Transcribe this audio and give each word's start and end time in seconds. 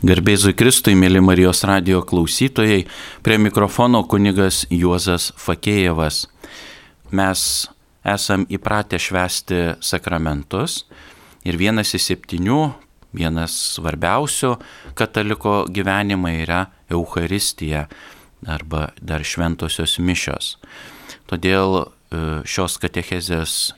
Garbėzui 0.00 0.54
Kristui, 0.56 0.94
mėly 0.96 1.20
Marijos 1.20 1.58
radio 1.68 1.98
klausytojai, 2.00 2.86
prie 3.20 3.36
mikrofono 3.36 3.98
kunigas 4.08 4.62
Juozas 4.72 5.26
Fakėjevas. 5.36 6.22
Mes 7.12 7.42
esam 8.08 8.46
įpratę 8.48 8.96
švęsti 8.96 9.58
sakramentus 9.84 10.86
ir 11.44 11.58
vienas 11.60 11.92
iš 11.92 12.06
septynių, 12.14 12.62
vienas 13.12 13.52
svarbiausių 13.74 14.54
kataliko 14.96 15.66
gyvenimai 15.68 16.38
yra 16.46 16.62
Euharistija 16.88 17.82
arba 18.48 18.86
dar 19.04 19.20
šventosios 19.20 19.98
mišios. 20.00 20.54
Todėl 21.28 21.76
e, 21.76 22.40
šios 22.48 22.78
katechezės 22.80 23.74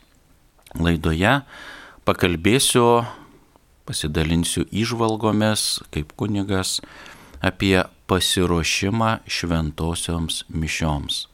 laidoje 0.78 1.40
pakalbėsiu 2.06 2.86
pasidalinsiu 3.88 4.64
išvalgomis 4.70 5.82
kaip 5.94 6.14
kunigas 6.18 6.80
apie 7.42 7.82
pasiruošimą 8.10 9.18
šventosioms 9.26 10.44
mišioms. 10.48 11.26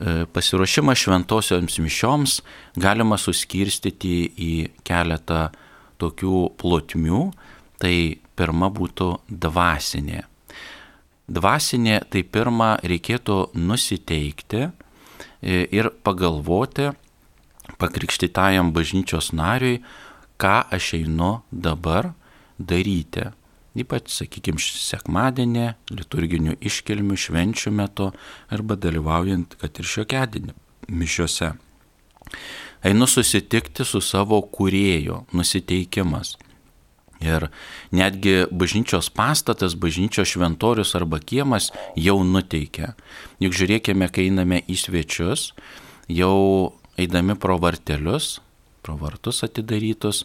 E, 0.00 0.26
pasiruošimą 0.32 0.94
šventosioms 0.96 1.78
mišioms 1.80 2.40
galima 2.76 3.18
suskirstyti 3.20 4.16
į 4.36 4.54
keletą 4.86 5.48
tokių 6.00 6.50
plotmių. 6.60 7.22
Tai 7.80 7.96
pirma 8.36 8.68
būtų 8.68 9.06
dvasinė. 9.32 10.26
Dvasinė 11.30 12.00
tai 12.12 12.20
pirma 12.28 12.74
reikėtų 12.84 13.36
nusiteikti 13.56 14.66
e, 14.66 14.70
ir 15.64 15.88
pagalvoti 16.04 16.90
pakrikštytajam 17.80 18.72
bažnyčios 18.76 19.30
nariui, 19.36 19.80
ką 20.40 20.56
aš 20.72 20.94
einu 21.00 21.40
dabar 21.52 22.14
daryti. 22.58 23.28
Ypač, 23.78 24.10
sakykime, 24.10 24.58
sekmadienį, 24.58 25.66
liturginių 25.94 26.56
iškilmių, 26.58 27.16
švenčių 27.24 27.70
metu 27.70 28.08
arba 28.50 28.74
dalyvaujant, 28.74 29.54
kad 29.60 29.78
ir 29.78 29.86
šiokedienį 29.86 30.56
mišiuose. 30.90 31.52
Einu 32.82 33.06
susitikti 33.06 33.84
su 33.86 34.00
savo 34.02 34.40
kūrėju, 34.42 35.24
nusiteikimas. 35.36 36.34
Ir 37.20 37.50
netgi 37.92 38.46
bažnyčios 38.48 39.10
pastatas, 39.12 39.76
bažnyčios 39.76 40.32
šventorius 40.32 40.94
arba 40.96 41.20
kiemas 41.20 41.68
jau 41.94 42.16
nuteikia. 42.24 42.94
Juk 43.44 43.54
žiūrėkime, 43.54 44.08
kai 44.08 44.30
einame 44.32 44.62
į 44.64 44.78
svečius, 44.80 45.50
jau 46.08 46.72
eidami 46.98 47.36
pro 47.36 47.58
vartelius, 47.60 48.38
pro 48.90 49.06
vartus 49.06 49.44
atidarytus, 49.44 50.24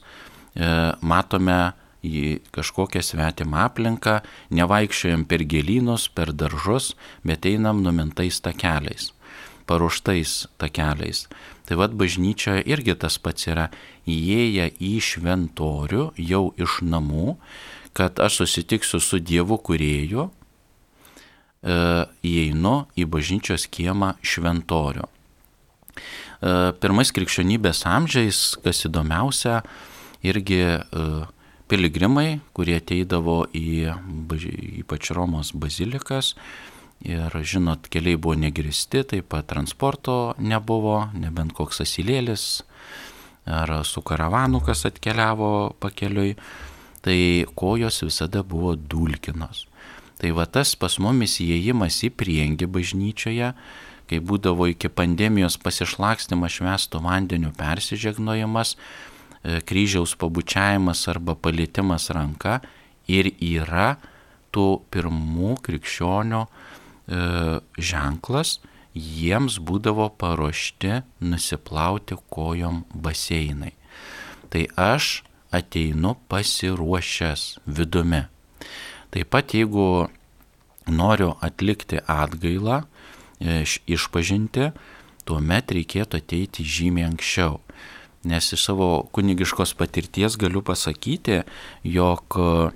e, 0.55 0.93
matome 1.01 1.73
į 2.05 2.41
kažkokią 2.53 3.01
svetimą 3.01 3.65
aplinką, 3.65 4.21
nevaikščiojam 4.49 5.25
per 5.25 5.45
gėlynus, 5.45 6.09
per 6.09 6.33
daržus, 6.33 6.95
bet 7.23 7.45
einam 7.45 7.81
numintais 7.81 8.41
takeliais, 8.41 9.11
paruoštais 9.65 10.47
takeliais. 10.57 11.27
Tai 11.65 11.77
vad 11.77 11.97
bažnyčioje 11.97 12.61
irgi 12.65 12.95
tas 12.95 13.17
pats 13.17 13.47
yra 13.49 13.69
įėję 14.05 14.69
į 14.77 14.93
šventorių 15.01 16.11
jau 16.17 16.53
iš 16.57 16.81
namų, 16.85 17.37
kad 17.93 18.19
aš 18.19 18.43
susitiksiu 18.43 19.01
su 19.01 19.19
Dievu 19.19 19.57
kurėju, 19.57 20.29
e, 20.29 21.75
įeinu 22.21 22.77
į 22.93 23.09
bažnyčios 23.09 23.65
kiemą 23.65 24.13
šventorių. 24.21 25.14
E, 26.41 26.73
pirmais 26.81 27.11
krikščionybės 27.15 27.85
amžiais, 27.89 28.41
kas 28.63 28.85
įdomiausia, 28.87 29.61
irgi 30.25 30.61
e, 30.65 31.07
piligrimai, 31.71 32.39
kurie 32.55 32.77
ateidavo 32.79 33.43
į 33.55 33.91
ypač 34.83 35.11
Romos 35.15 35.53
bazilikas. 35.55 36.35
Ir 37.05 37.33
žinot, 37.43 37.89
keliai 37.91 38.17
buvo 38.17 38.37
negristi, 38.39 39.03
taip 39.03 39.27
pat 39.33 39.49
transporto 39.51 40.33
nebuvo, 40.39 41.09
nebent 41.13 41.53
koks 41.53 41.83
asilėlis 41.83 42.63
ar 43.45 43.83
su 43.85 44.01
karavanu, 44.01 44.61
kas 44.65 44.87
atkeliavo 44.89 45.75
pakeliui, 45.83 46.33
tai 47.05 47.45
kojos 47.53 48.01
visada 48.07 48.41
buvo 48.41 48.73
dulkinos. 48.75 49.67
Tai 50.17 50.31
va 50.33 50.47
tas 50.47 50.71
pas 50.79 50.95
mumis 51.03 51.35
įėjimas 51.43 51.99
į 52.07 52.09
priengį 52.17 52.69
bažnyčioje 52.71 53.51
kai 54.09 54.19
būdavo 54.21 54.67
iki 54.71 54.89
pandemijos 54.91 55.57
pasišlakstimas 55.61 56.57
švestų 56.59 57.01
vandeniu 57.05 57.51
persižegnojimas, 57.57 58.75
e, 58.75 59.61
kryžiaus 59.65 60.15
pabučiavimas 60.19 61.07
arba 61.11 61.35
palėtimas 61.35 62.09
ranka 62.13 62.59
ir 63.07 63.31
yra 63.39 63.95
tų 64.55 64.67
pirmų 64.93 65.57
krikščionių 65.65 66.45
e, 66.45 66.49
ženklas, 67.77 68.59
jiems 68.95 69.59
būdavo 69.59 70.07
paruošti 70.19 71.01
nusiplauti 71.19 72.17
kojom 72.31 72.85
baseinai. 72.93 73.73
Tai 74.49 74.63
aš 74.79 75.25
ateinu 75.55 76.15
pasiruošęs 76.31 77.43
vidumi. 77.67 78.23
Taip 79.11 79.29
pat 79.31 79.53
jeigu 79.55 80.07
noriu 80.87 81.33
atlikti 81.43 81.99
atgailą, 82.07 82.83
išpažinti, 83.39 84.71
tuomet 85.25 85.73
reikėtų 85.75 86.21
ateiti 86.21 86.63
žymiai 86.63 87.09
anksčiau. 87.09 87.59
Nes 88.25 88.47
iš 88.53 88.63
savo 88.65 89.05
kunigiškos 89.13 89.75
patirties 89.77 90.37
galiu 90.41 90.63
pasakyti, 90.65 91.43
jog 91.85 92.37
e, 92.41 92.71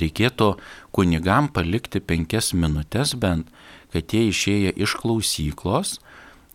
reikėtų 0.00 0.54
kunigam 0.96 1.50
palikti 1.52 2.00
penkias 2.00 2.54
minutės 2.56 3.12
bent, 3.20 3.50
kad 3.92 4.14
jie 4.14 4.30
išėję 4.30 4.72
iš 4.80 4.96
klausyklos 5.02 5.98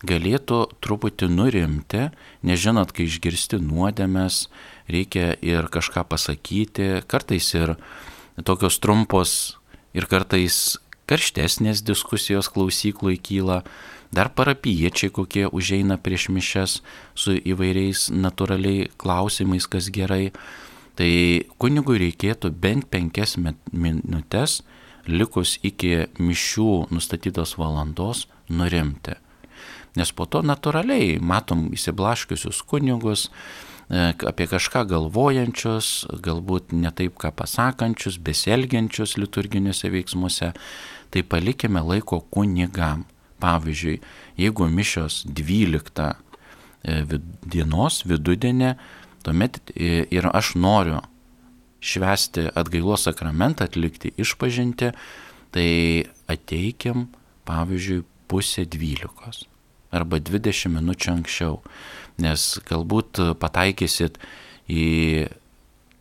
galėtų 0.06 0.58
truputį 0.84 1.28
nurimti, 1.32 2.08
nežinot, 2.46 2.92
kai 2.92 3.06
išgirsti 3.08 3.60
nuodėmės, 3.62 4.46
reikia 4.92 5.34
ir 5.40 5.70
kažką 5.72 6.04
pasakyti, 6.10 7.02
kartais 7.08 7.48
ir 7.56 7.76
tokios 8.44 8.78
trumpos 8.82 9.56
ir 9.96 10.06
kartais 10.10 10.76
karštesnės 11.10 11.82
diskusijos 11.86 12.50
klausyklui 12.52 13.18
kyla, 13.18 13.62
dar 14.14 14.30
parapiečiai 14.34 15.12
kokie 15.14 15.46
užeina 15.48 15.98
prieš 15.98 16.28
mišes 16.34 16.78
su 17.14 17.36
įvairiais 17.36 18.08
natūraliai 18.14 18.88
klausimais, 18.98 19.68
kas 19.70 19.90
gerai. 19.94 20.32
Tai 20.96 21.12
kunigui 21.60 21.98
reikėtų 22.00 22.50
bent 22.56 22.88
penkias 22.88 23.36
minutės, 23.36 24.62
likus 25.06 25.58
iki 25.62 26.08
mišių 26.18 26.88
nustatytos 26.94 27.56
valandos, 27.60 28.26
nurimti. 28.48 29.18
Nes 29.96 30.12
po 30.12 30.26
to 30.28 30.42
natūraliai 30.44 31.16
matom 31.24 31.70
įsiblaškiusius 31.72 32.60
kunigus, 32.68 33.28
e, 33.88 34.12
apie 34.12 34.46
kažką 34.50 34.84
galvojančius, 34.90 36.08
galbūt 36.24 36.74
ne 36.76 36.92
taip 36.92 37.16
ką 37.20 37.32
pasakančius, 37.32 38.18
beselgiančius 38.20 39.16
liturginiuose 39.16 39.92
veiksmuose, 39.94 40.52
tai 41.10 41.22
palikime 41.22 41.82
laiko 41.84 42.22
kunigam. 42.30 43.04
Pavyzdžiui, 43.36 43.98
jeigu 44.40 44.64
mišios 44.72 45.18
12 45.28 46.06
e, 46.08 47.18
dienos 47.44 47.98
vidudienė, 48.08 48.70
tuomet 49.26 49.58
e, 49.74 50.06
ir 50.08 50.30
aš 50.32 50.54
noriu 50.56 51.02
švesti 51.84 52.46
atgailos 52.56 53.04
sakramentą, 53.04 53.68
atlikti 53.68 54.14
išpažinti, 54.16 54.94
tai 55.52 55.68
ateikim, 56.32 57.10
pavyzdžiui, 57.44 58.06
pusė 58.26 58.64
dvylikos 58.64 59.44
arba 59.94 60.18
20 60.18 60.72
minučių 60.74 61.12
anksčiau, 61.12 61.60
nes 62.22 62.46
galbūt 62.66 63.20
pataikysit 63.40 64.18
į 64.68 64.84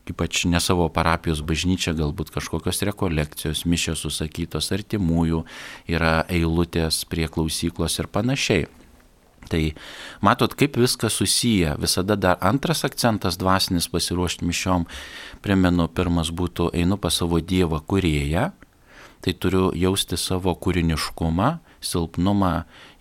ypač 0.09 0.45
ne 0.45 0.59
savo 0.61 0.87
parapijos 0.93 1.41
bažnyčia, 1.45 1.95
galbūt 1.97 2.31
kažkokios 2.35 2.83
rekolekcijos, 2.89 3.65
mišios 3.65 4.05
susakytos, 4.05 4.71
artimųjų, 4.75 5.43
yra 5.89 6.23
eilutės 6.29 7.03
prie 7.09 7.29
klausyklos 7.31 7.99
ir 8.01 8.11
panašiai. 8.11 8.67
Tai 9.49 9.61
matot, 10.25 10.53
kaip 10.57 10.77
viskas 10.81 11.13
susiję. 11.13 11.75
Visada 11.77 12.15
dar 12.15 12.37
antras 12.41 12.81
akcentas 12.85 13.37
dvasinis 13.37 13.87
pasiruošti 13.89 14.45
mišiom. 14.45 14.87
Primenu, 15.45 15.87
pirmas 15.87 16.31
būtų 16.33 16.71
einu 16.73 16.97
pas 16.97 17.13
savo 17.13 17.39
Dievą 17.39 17.81
kurėją, 17.85 18.49
tai 19.21 19.33
turiu 19.33 19.69
jausti 19.77 20.17
savo 20.17 20.55
kūriniškumą, 20.57 21.59
silpnumą 21.81 22.53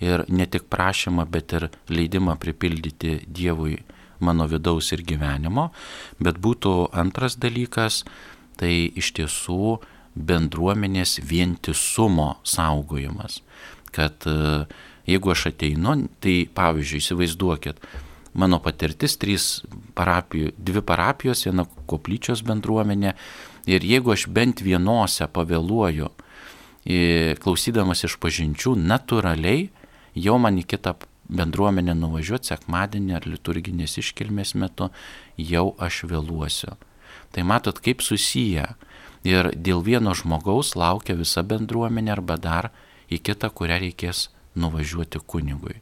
ir 0.05 0.25
ne 0.29 0.47
tik 0.47 0.69
prašymą, 0.69 1.25
bet 1.29 1.57
ir 1.57 1.71
leidimą 1.89 2.37
pripildyti 2.41 3.23
Dievui 3.25 3.81
mano 4.25 4.49
vidaus 4.51 4.93
ir 4.97 5.05
gyvenimo, 5.07 5.69
bet 6.23 6.41
būtų 6.43 6.75
antras 6.97 7.39
dalykas, 7.41 8.03
tai 8.61 8.89
iš 8.97 9.13
tiesų 9.19 9.79
bendruomenės 10.15 11.19
vientisumo 11.27 12.35
saugojimas. 12.47 13.41
Kad 13.95 14.27
e, 14.31 14.65
jeigu 15.11 15.35
aš 15.35 15.49
ateinu, 15.53 15.97
tai 16.23 16.45
pavyzdžiui, 16.55 17.03
įsivaizduokit, 17.03 17.81
mano 18.39 18.61
patirtis 18.63 19.19
trys 19.21 19.49
parapijų, 19.99 20.55
dvi 20.59 20.83
parapijos, 20.87 21.45
viena 21.47 21.67
koplyčios 21.91 22.43
bendruomenė 22.47 23.15
Ir 23.67 23.85
jeigu 23.85 24.13
aš 24.13 24.27
bent 24.29 24.61
vienose 24.61 25.25
pavėluoju, 25.33 26.11
klausydamas 27.41 28.05
iš 28.05 28.19
pažinčių, 28.21 28.75
natūraliai 28.77 29.71
jau 30.21 30.37
man 30.41 30.61
į 30.61 30.67
kitą 30.69 30.93
bendruomenę 31.29 31.95
nuvažiuoti 31.97 32.53
sekmadienį 32.53 33.17
ar 33.17 33.29
liturginės 33.29 33.99
iškilmės 34.03 34.55
metu, 34.61 34.91
jau 35.39 35.73
aš 35.83 36.05
vėluosiu. 36.11 36.75
Tai 37.35 37.47
matot, 37.49 37.81
kaip 37.83 38.03
susiję. 38.05 38.75
Ir 39.25 39.49
dėl 39.57 39.81
vieno 39.81 40.13
žmogaus 40.13 40.75
laukia 40.77 41.17
visa 41.17 41.43
bendruomenė 41.43 42.13
arba 42.13 42.37
dar 42.37 42.69
į 43.09 43.23
kitą, 43.25 43.49
kurią 43.49 43.81
reikės 43.87 44.29
nuvažiuoti 44.55 45.23
kunigui. 45.27 45.81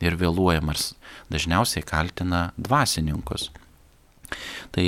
Ir 0.00 0.16
vėluojamas 0.16 0.94
dažniausiai 1.30 1.84
kaltina 1.84 2.54
dvasininkus. 2.56 3.50
Tai 4.72 4.86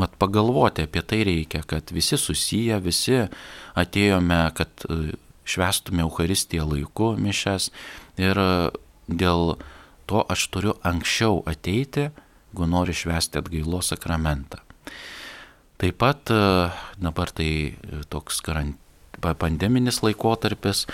vat, 0.00 0.16
pagalvoti 0.18 0.82
apie 0.88 1.04
tai 1.06 1.22
reikia, 1.28 1.62
kad 1.62 1.94
visi 1.94 2.18
susiję, 2.18 2.80
visi 2.82 3.22
atėjome, 3.78 4.40
kad 4.58 4.86
e, 4.88 5.14
švestume 5.48 6.02
Euharistiją 6.04 6.66
laiku 6.68 7.12
mišes 7.20 7.70
ir 8.18 8.42
dėl 9.08 9.56
to 10.08 10.24
aš 10.28 10.48
turiu 10.52 10.76
anksčiau 10.86 11.42
ateiti, 11.48 12.08
jeigu 12.48 12.68
noriu 12.68 12.96
švesti 12.96 13.40
atgailos 13.40 13.92
sakramentą. 13.92 14.62
Taip 15.78 15.98
pat 16.00 16.32
e, 16.34 16.42
dabar 16.98 17.30
tai 17.30 17.50
toks 18.10 18.40
karantinas 18.44 18.86
pandeminis 19.18 20.02
laikotarpis, 20.02 20.86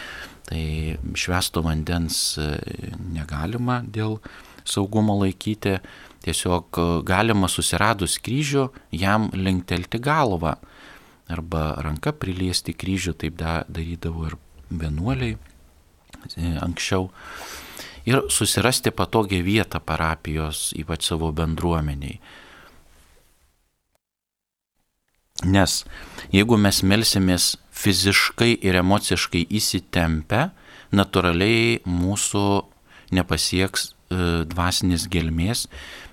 tai 0.48 0.96
švesto 1.16 1.62
vandens 1.64 2.38
negalima 3.12 3.82
dėl 3.84 4.18
saugumo 4.64 5.16
laikyti, 5.20 5.78
tiesiog 6.24 6.80
galima 7.04 7.50
susiradus 7.52 8.16
kryžių 8.24 8.70
jam 8.96 9.28
linktelti 9.34 10.00
galvą 10.00 10.56
arba 11.28 11.74
ranka 11.84 12.12
priliesti 12.12 12.74
kryžių, 12.76 13.14
taip 13.16 13.36
da, 13.40 13.62
darydavo 13.68 14.28
ir 14.28 14.38
vienuoliai 14.70 15.36
e, 15.36 16.50
anksčiau. 16.64 17.10
Ir 18.04 18.24
susirasti 18.28 18.92
patogią 18.92 19.40
vietą 19.44 19.80
parapijos, 19.80 20.72
ypač 20.76 21.08
savo 21.08 21.30
bendruomeniai. 21.32 22.18
Nes 25.44 25.80
jeigu 26.32 26.56
mes 26.60 26.82
melsimės 26.84 27.54
fiziškai 27.74 28.52
ir 28.64 28.78
emociškai 28.80 29.42
įsitempę, 29.58 30.48
natūraliai 30.94 31.80
mūsų 31.88 32.44
nepasieks 33.14 33.88
e, 33.90 34.44
dvasinės 34.48 35.08
gelmės 35.10 35.66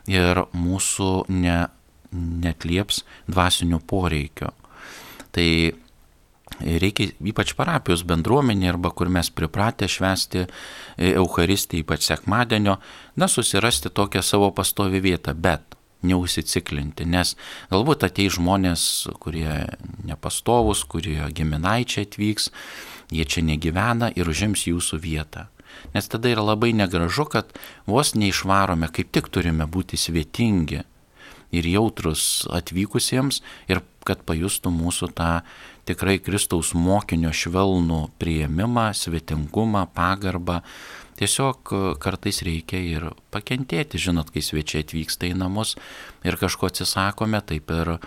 ir 0.10 0.44
mūsų 0.56 1.12
ne, 1.30 1.60
netlieps 2.12 3.04
dvasinių 3.30 3.82
poreikio. 3.88 4.52
Tai 5.32 5.48
reikia 6.62 7.12
ypač 7.32 7.54
parapijos 7.58 8.06
bendruomenė 8.08 8.72
arba 8.74 8.92
kur 8.96 9.12
mes 9.12 9.30
pripratę 9.34 9.90
švesti 9.92 10.46
e, 10.46 10.48
Eucharistiją, 11.16 11.86
ypač 11.86 12.08
sekmadienio, 12.10 12.78
na 13.16 13.30
susirasti 13.32 13.92
tokią 13.94 14.24
savo 14.26 14.52
pastovį 14.56 15.04
vietą, 15.10 15.36
bet 15.36 15.78
neužsiciklinti, 16.08 17.06
nes 17.06 17.36
galbūt 17.72 18.06
atei 18.08 18.30
žmonės, 18.34 18.84
kurie 19.22 19.68
nepastovus, 20.08 20.84
kurie 20.90 21.20
giminaičiai 21.36 22.08
atvyks, 22.08 22.50
jie 23.14 23.26
čia 23.26 23.44
negyvena 23.46 24.12
ir 24.16 24.30
užims 24.32 24.66
jūsų 24.70 25.02
vietą. 25.04 25.48
Nes 25.96 26.08
tada 26.12 26.32
yra 26.32 26.44
labai 26.44 26.74
negražu, 26.76 27.26
kad 27.32 27.54
vos 27.88 28.16
neišvarome, 28.16 28.90
kaip 28.92 29.12
tik 29.14 29.30
turime 29.32 29.68
būti 29.70 30.00
svetingi 30.00 30.82
ir 31.52 31.68
jautrus 31.68 32.48
atvykusiems 32.52 33.42
ir 33.72 33.84
kad 34.08 34.24
pajustų 34.28 34.72
mūsų 34.74 35.12
tą 35.16 35.32
tikrai 35.90 36.18
Kristaus 36.24 36.74
mokinio 36.78 37.34
švelnų 37.36 38.02
prieimimą, 38.22 38.92
svetingumą, 38.98 39.86
pagarbą. 39.96 40.62
Tiesiog 41.22 41.74
kartais 42.02 42.42
reikia 42.46 42.80
ir 42.82 43.08
pakentėti, 43.34 44.00
žinot, 44.02 44.32
kai 44.34 44.42
svečiai 44.42 44.86
atvyksta 44.86 45.30
į 45.30 45.36
namus 45.38 45.76
ir 46.26 46.38
kažko 46.42 46.72
atsisakome, 46.72 47.44
taip 47.46 47.70
ir 47.76 47.98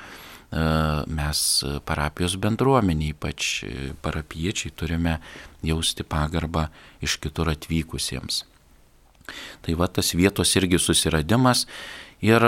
E, 0.54 0.62
mes 1.10 1.40
parapijos 1.88 2.36
bendruomenė, 2.38 3.10
ypač 3.14 3.64
parapiečiai, 4.04 4.74
turime 4.76 5.18
jausti 5.66 6.06
pagarbą 6.06 6.68
iš 7.04 7.18
kitur 7.22 7.50
atvykusiems. 7.50 8.44
Tai 9.64 9.74
va 9.80 9.88
tas 9.88 10.12
vietos 10.14 10.52
irgi 10.60 10.78
susiradimas 10.78 11.64
ir 12.24 12.44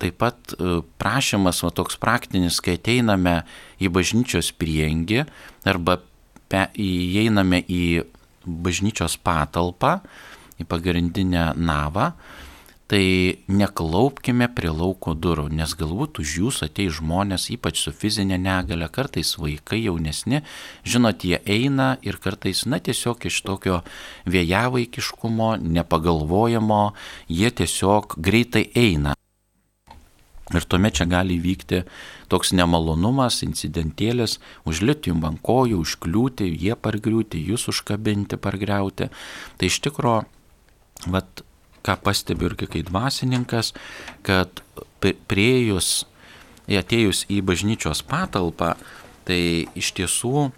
taip 0.00 0.18
pat 0.22 0.54
e, 0.54 0.80
prašymas, 1.00 1.62
va 1.66 1.72
toks 1.74 1.98
praktinis, 2.00 2.60
kai 2.62 2.76
ateiname 2.78 3.40
į 3.82 3.90
bažnyčios 3.94 4.52
priengį 4.54 5.24
arba 5.66 5.98
pe, 6.50 6.66
įeiname 6.78 7.64
į 7.66 8.06
bažnyčios 8.46 9.18
patalpą, 9.26 9.98
į 10.62 10.66
pagrindinę 10.70 11.50
navą, 11.58 12.12
tai 12.86 13.42
neklaupkime 13.50 14.46
prie 14.54 14.70
lauko 14.70 15.16
durų, 15.18 15.48
nes 15.58 15.74
galbūt 15.78 16.20
už 16.22 16.34
jūs 16.40 16.62
atei 16.66 16.86
žmonės, 16.92 17.48
ypač 17.56 17.82
su 17.82 17.90
fizinė 17.90 18.38
negale, 18.38 18.86
kartais 18.92 19.34
vaikai 19.40 19.82
jaunesni, 19.82 20.44
žinot, 20.86 21.26
jie 21.26 21.40
eina 21.42 21.96
ir 22.06 22.20
kartais, 22.22 22.62
na, 22.70 22.78
tiesiog 22.78 23.26
iš 23.26 23.42
tokio 23.46 23.80
vėjavaikiškumo, 24.30 25.56
nepagalvojamo, 25.66 26.82
jie 27.26 27.50
tiesiog 27.50 28.18
greitai 28.22 28.68
eina. 28.78 29.16
Ir 30.54 30.62
tuomet 30.62 30.94
čia 30.94 31.08
gali 31.10 31.40
vykti 31.42 31.80
toks 32.30 32.52
nemalonumas, 32.54 33.40
incidentėlis, 33.42 34.36
užlipti 34.62 35.10
jums 35.10 35.26
ant 35.26 35.42
kojų, 35.42 35.80
užkliūti, 35.82 36.46
jie 36.54 36.78
pargriūti, 36.78 37.42
jūs 37.50 37.66
užkabinti, 37.72 38.38
pargriauti. 38.38 39.10
Tai 39.58 39.72
iš 39.72 39.80
tikrųjų, 39.82 40.22
vat 41.10 41.42
ką 41.86 41.96
pastebiu 42.02 42.50
irgi 42.50 42.68
kaip 42.70 42.90
dvasininkas, 42.90 43.72
kad 44.26 44.62
prieėjus, 45.02 46.04
atėjus 46.66 47.24
į 47.30 47.42
bažnyčios 47.46 48.02
patalpą, 48.06 48.74
tai 49.26 49.66
iš 49.78 49.92
tiesų 49.98 50.46
e, 50.46 50.50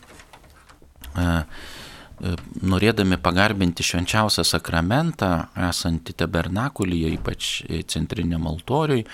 e, 1.25 2.33
norėdami 2.73 3.19
pagarbinti 3.25 3.85
švenčiausią 3.87 4.45
sakramentą, 4.47 5.33
esantį 5.69 6.17
tabernakulyje, 6.23 7.13
ypač 7.19 7.53
centriniam 7.93 8.49
altoriui, 8.51 9.07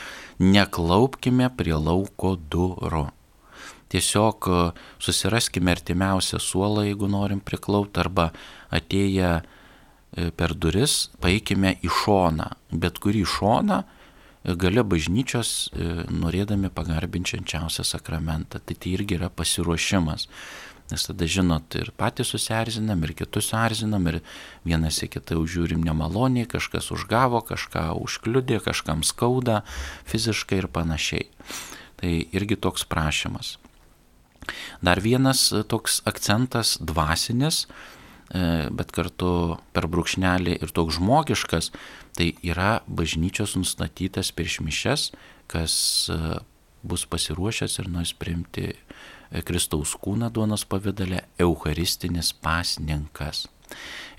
neklaupkime 0.43 1.51
prie 1.59 1.77
lauko 1.79 2.35
durų. 2.39 3.07
Tiesiog 3.95 4.51
e, 4.51 4.61
susiraskime 5.03 5.75
artimiausią 5.75 6.41
suolą, 6.43 6.87
jeigu 6.89 7.11
norim 7.11 7.43
priklaupti, 7.45 8.03
arba 8.03 8.31
atėję 8.75 9.37
per 10.15 10.55
duris, 10.55 11.09
paeikime 11.23 11.75
į 11.83 11.91
šoną, 11.91 12.51
bet 12.71 13.01
kurį 13.03 13.25
šoną 13.27 13.81
e, 13.83 14.55
gale 14.61 14.85
bažnyčios 14.87 15.55
e, 15.73 15.89
norėdami 16.11 16.71
pagarbinti 16.75 17.35
švenčiausią 17.35 17.87
sakramentą. 17.89 18.61
Tai 18.63 18.77
tai 18.77 18.95
irgi 18.95 19.19
yra 19.19 19.31
pasiruošimas. 19.35 20.29
Nes 20.93 21.07
tada, 21.09 21.27
žinot, 21.27 21.75
ir 21.81 21.91
patys 21.97 22.31
susierzinam, 22.35 23.01
ir 23.07 23.15
kitus 23.17 23.49
erzinam, 23.57 24.05
ir 24.11 24.21
vienas 24.69 25.01
į 25.03 25.09
kitą 25.17 25.39
užžiūrim 25.41 25.81
nemaloniai, 25.83 26.45
kažkas 26.47 26.91
užgavo, 26.93 27.41
kažką 27.49 27.89
užkliudė, 28.05 28.61
kažkam 28.63 29.03
skauda 29.03 29.63
fiziškai 30.11 30.61
ir 30.61 30.69
panašiai. 30.69 31.31
Tai 31.99 32.13
irgi 32.37 32.61
toks 32.61 32.85
prašymas. 32.85 33.57
Dar 34.85 35.01
vienas 35.01 35.49
toks 35.73 36.03
akcentas 36.05 36.77
dvasinis, 36.77 37.65
E, 37.65 37.93
bet 38.31 38.93
kartu 38.95 39.59
per 39.77 39.87
brūkšnelį 39.91 40.57
ir 40.65 40.73
toks 40.75 40.97
žmogiškas, 40.99 41.71
tai 42.17 42.33
yra 42.47 42.81
bažnyčios 42.87 43.57
nustatytas 43.59 44.33
prieš 44.35 44.61
mišes, 44.65 45.09
kas 45.51 45.75
e, 46.09 46.39
bus 46.83 47.05
pasiruošęs 47.11 47.81
ir 47.83 47.91
nors 47.91 48.15
priimti 48.17 48.71
e, 48.73 49.43
Kristaus 49.47 49.97
kūną 50.01 50.31
duonos 50.35 50.65
pavydalę, 50.69 51.25
Eucharistinis 51.43 52.33
pasninkas. 52.33 53.47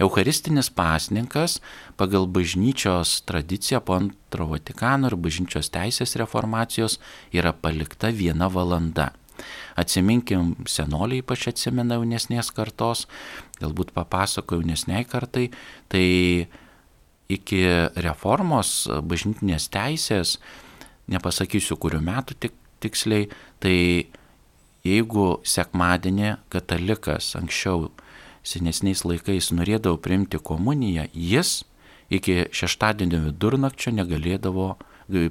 Eucharistinis 0.01 0.69
pasninkas 0.73 1.59
pagal 1.97 2.27
bažnyčios 2.27 3.21
tradiciją 3.29 3.79
po 3.79 3.95
antro 4.01 4.49
Vatikano 4.51 5.11
ir 5.11 5.15
bažnyčios 5.15 5.71
teisės 5.71 6.17
reformacijos 6.19 6.99
yra 7.31 7.53
palikta 7.53 8.11
viena 8.11 8.49
valanda. 8.51 9.13
Atsiminkim, 9.79 10.53
senoliai 10.69 11.23
ypač 11.23 11.47
atsimena 11.51 11.99
jaunesnės 11.99 12.51
kartos, 12.55 13.05
galbūt 13.61 13.93
papasako 13.95 14.59
jaunesniai 14.59 15.05
kartai, 15.09 15.49
tai 15.91 16.05
iki 17.31 17.61
reformos 18.05 18.85
bažnytinės 19.09 19.67
teisės, 19.73 20.37
nepasakysiu 21.11 21.77
kurių 21.81 22.01
metų 22.05 22.37
tik, 22.45 22.55
tiksliai, 22.83 23.29
tai 23.59 23.77
jeigu 24.85 25.27
sekmadienį 25.45 26.35
katalikas 26.53 27.33
anksčiau 27.39 27.89
senesniais 28.45 29.01
laikais 29.05 29.49
norėdavo 29.55 29.97
priimti 30.01 30.37
komuniją, 30.37 31.07
jis 31.13 31.63
iki 32.13 32.45
šeštadienio 32.53 33.23
vidurnakčio 33.29 33.93
negalėdavo, 33.97 34.75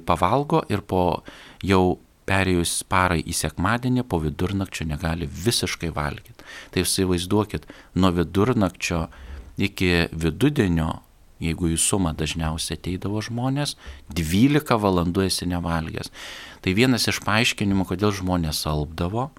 pavalgo 0.07 0.61
ir 0.71 0.83
po 0.87 1.23
jau 1.63 1.97
perėjus 2.29 2.79
parai 2.89 3.21
į 3.21 3.35
sekmadienį 3.37 4.05
po 4.09 4.19
vidurnakčio 4.23 4.87
negali 4.89 5.27
visiškai 5.29 5.91
valgyti. 5.93 6.45
Tai 6.73 6.83
įsivaizduokit, 6.85 7.67
nuo 7.95 8.11
vidurnakčio 8.15 9.05
iki 9.61 10.07
vidudienio, 10.11 11.01
jeigu 11.43 11.69
į 11.73 11.79
sumą 11.81 12.15
dažniausiai 12.17 12.79
ateidavo 12.79 13.21
žmonės, 13.23 13.75
12 14.15 14.79
valandų 14.81 15.25
esi 15.27 15.47
nevalgęs. 15.51 16.11
Tai 16.63 16.75
vienas 16.77 17.09
iš 17.11 17.21
paaiškinimų, 17.25 17.87
kodėl 17.91 18.15
žmonės 18.15 18.63
alpdavo, 18.71 19.29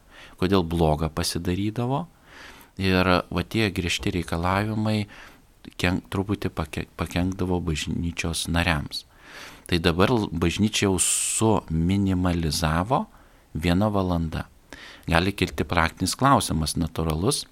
kodėl 0.40 0.66
blogą 0.66 1.10
pasidarydavo. 1.12 2.04
Ir 2.76 3.08
va 3.32 3.42
tie 3.48 3.70
griežti 3.72 4.12
reikalavimai 4.18 5.06
kenk, 5.80 6.04
truputį 6.12 6.52
pakenkdavo 6.52 7.58
bažnyčios 7.64 8.44
nariams. 8.52 9.05
Tai 9.66 9.78
dabar 9.82 10.14
bažnyčia 10.30 10.87
jau 10.87 10.99
suminimalizavo 11.02 13.06
vieną 13.54 13.90
valandą. 13.90 14.46
Gali 15.06 15.32
kilti 15.32 15.64
praktinis 15.66 16.16
klausimas, 16.18 16.76
natūralus. 16.78 17.44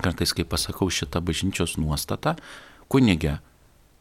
Kartais, 0.00 0.32
kai 0.34 0.44
pasakau 0.44 0.90
šitą 0.90 1.20
bažnyčios 1.22 1.76
nuostatą, 1.78 2.34
kunigė, 2.90 3.38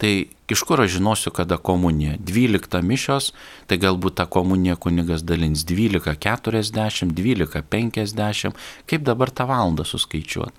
tai 0.02 0.28
iš 0.52 0.64
kur 0.68 0.82
aš 0.82 0.98
žinosiu, 0.98 1.32
kada 1.36 1.60
komunija? 1.62 2.18
12 2.18 2.82
mišios, 2.84 3.30
tai 3.70 3.78
galbūt 3.80 4.18
tą 4.20 4.26
komuniją 4.28 4.76
kunigas 4.82 5.24
dalins 5.24 5.64
12.40, 5.70 7.14
12.50, 7.14 8.58
kaip 8.90 9.06
dabar 9.06 9.32
tą 9.32 9.48
valandą 9.52 9.86
suskaičiuoti. 9.88 10.58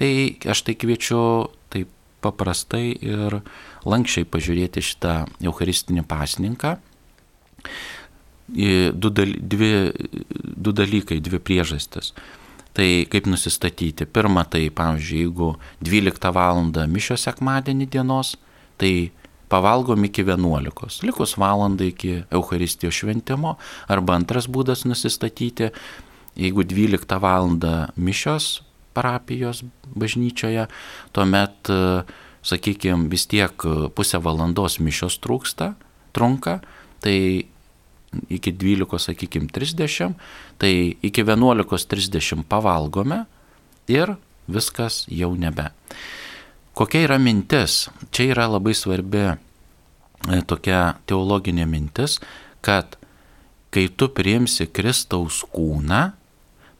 Tai 0.00 0.12
aš 0.52 0.62
tai 0.66 0.74
kviečiu 0.80 1.22
paprastai 2.22 2.92
ir 2.94 3.40
lankščiai 3.88 4.28
pažiūrėti 4.28 4.84
šitą 4.84 5.14
Eucharistinį 5.44 6.04
pasninką. 6.08 6.76
Du, 8.50 9.10
dal, 9.14 9.36
dvi, 9.38 9.70
du 10.34 10.74
dalykai, 10.74 11.20
dvi 11.22 11.38
priežastis. 11.38 12.12
Tai 12.74 12.86
kaip 13.10 13.26
nusistatyti? 13.26 14.06
Pirma, 14.06 14.44
tai 14.46 14.68
pavyzdžiui, 14.74 15.24
jeigu 15.24 15.54
12 15.82 16.30
val. 16.34 16.62
mišio 16.90 17.16
sekmadienį 17.18 17.86
dienos, 17.90 18.36
tai 18.78 19.10
pavalgom 19.50 20.04
iki 20.06 20.22
11, 20.22 21.02
likus 21.02 21.36
valandą 21.38 21.90
iki 21.90 22.22
Euharistijos 22.30 22.94
šventimo, 22.94 23.56
arba 23.90 24.14
antras 24.14 24.46
būdas 24.46 24.86
nusistatyti, 24.86 25.70
jeigu 26.38 26.62
12 26.62 27.18
val. 27.18 27.50
mišios 27.96 28.62
parapijos 28.96 29.62
bažnyčioje, 29.94 30.66
tuomet, 31.14 31.70
sakykime, 32.42 33.08
vis 33.12 33.26
tiek 33.30 33.66
pusę 33.94 34.20
valandos 34.22 34.78
mišios 34.80 35.18
trūksta, 35.22 35.74
trunka, 36.16 36.60
tai 37.04 37.46
iki 38.28 38.52
12, 38.52 38.98
sakykime, 38.98 39.48
30, 39.52 40.14
tai 40.58 40.96
iki 41.02 41.24
11.30 41.24 42.42
pavalgome 42.48 43.24
ir 43.88 44.16
viskas 44.50 45.04
jau 45.08 45.34
nebe. 45.38 45.70
Kokia 46.74 47.04
yra 47.06 47.18
mintis? 47.18 47.88
Čia 48.10 48.30
yra 48.34 48.46
labai 48.50 48.74
svarbi 48.74 49.22
e, 49.30 49.36
tokia 50.46 50.96
teologinė 51.10 51.66
mintis, 51.70 52.18
kad 52.64 52.96
kai 53.70 53.86
tu 53.94 54.10
priimsi 54.10 54.66
Kristaus 54.66 55.42
kūną, 55.54 56.10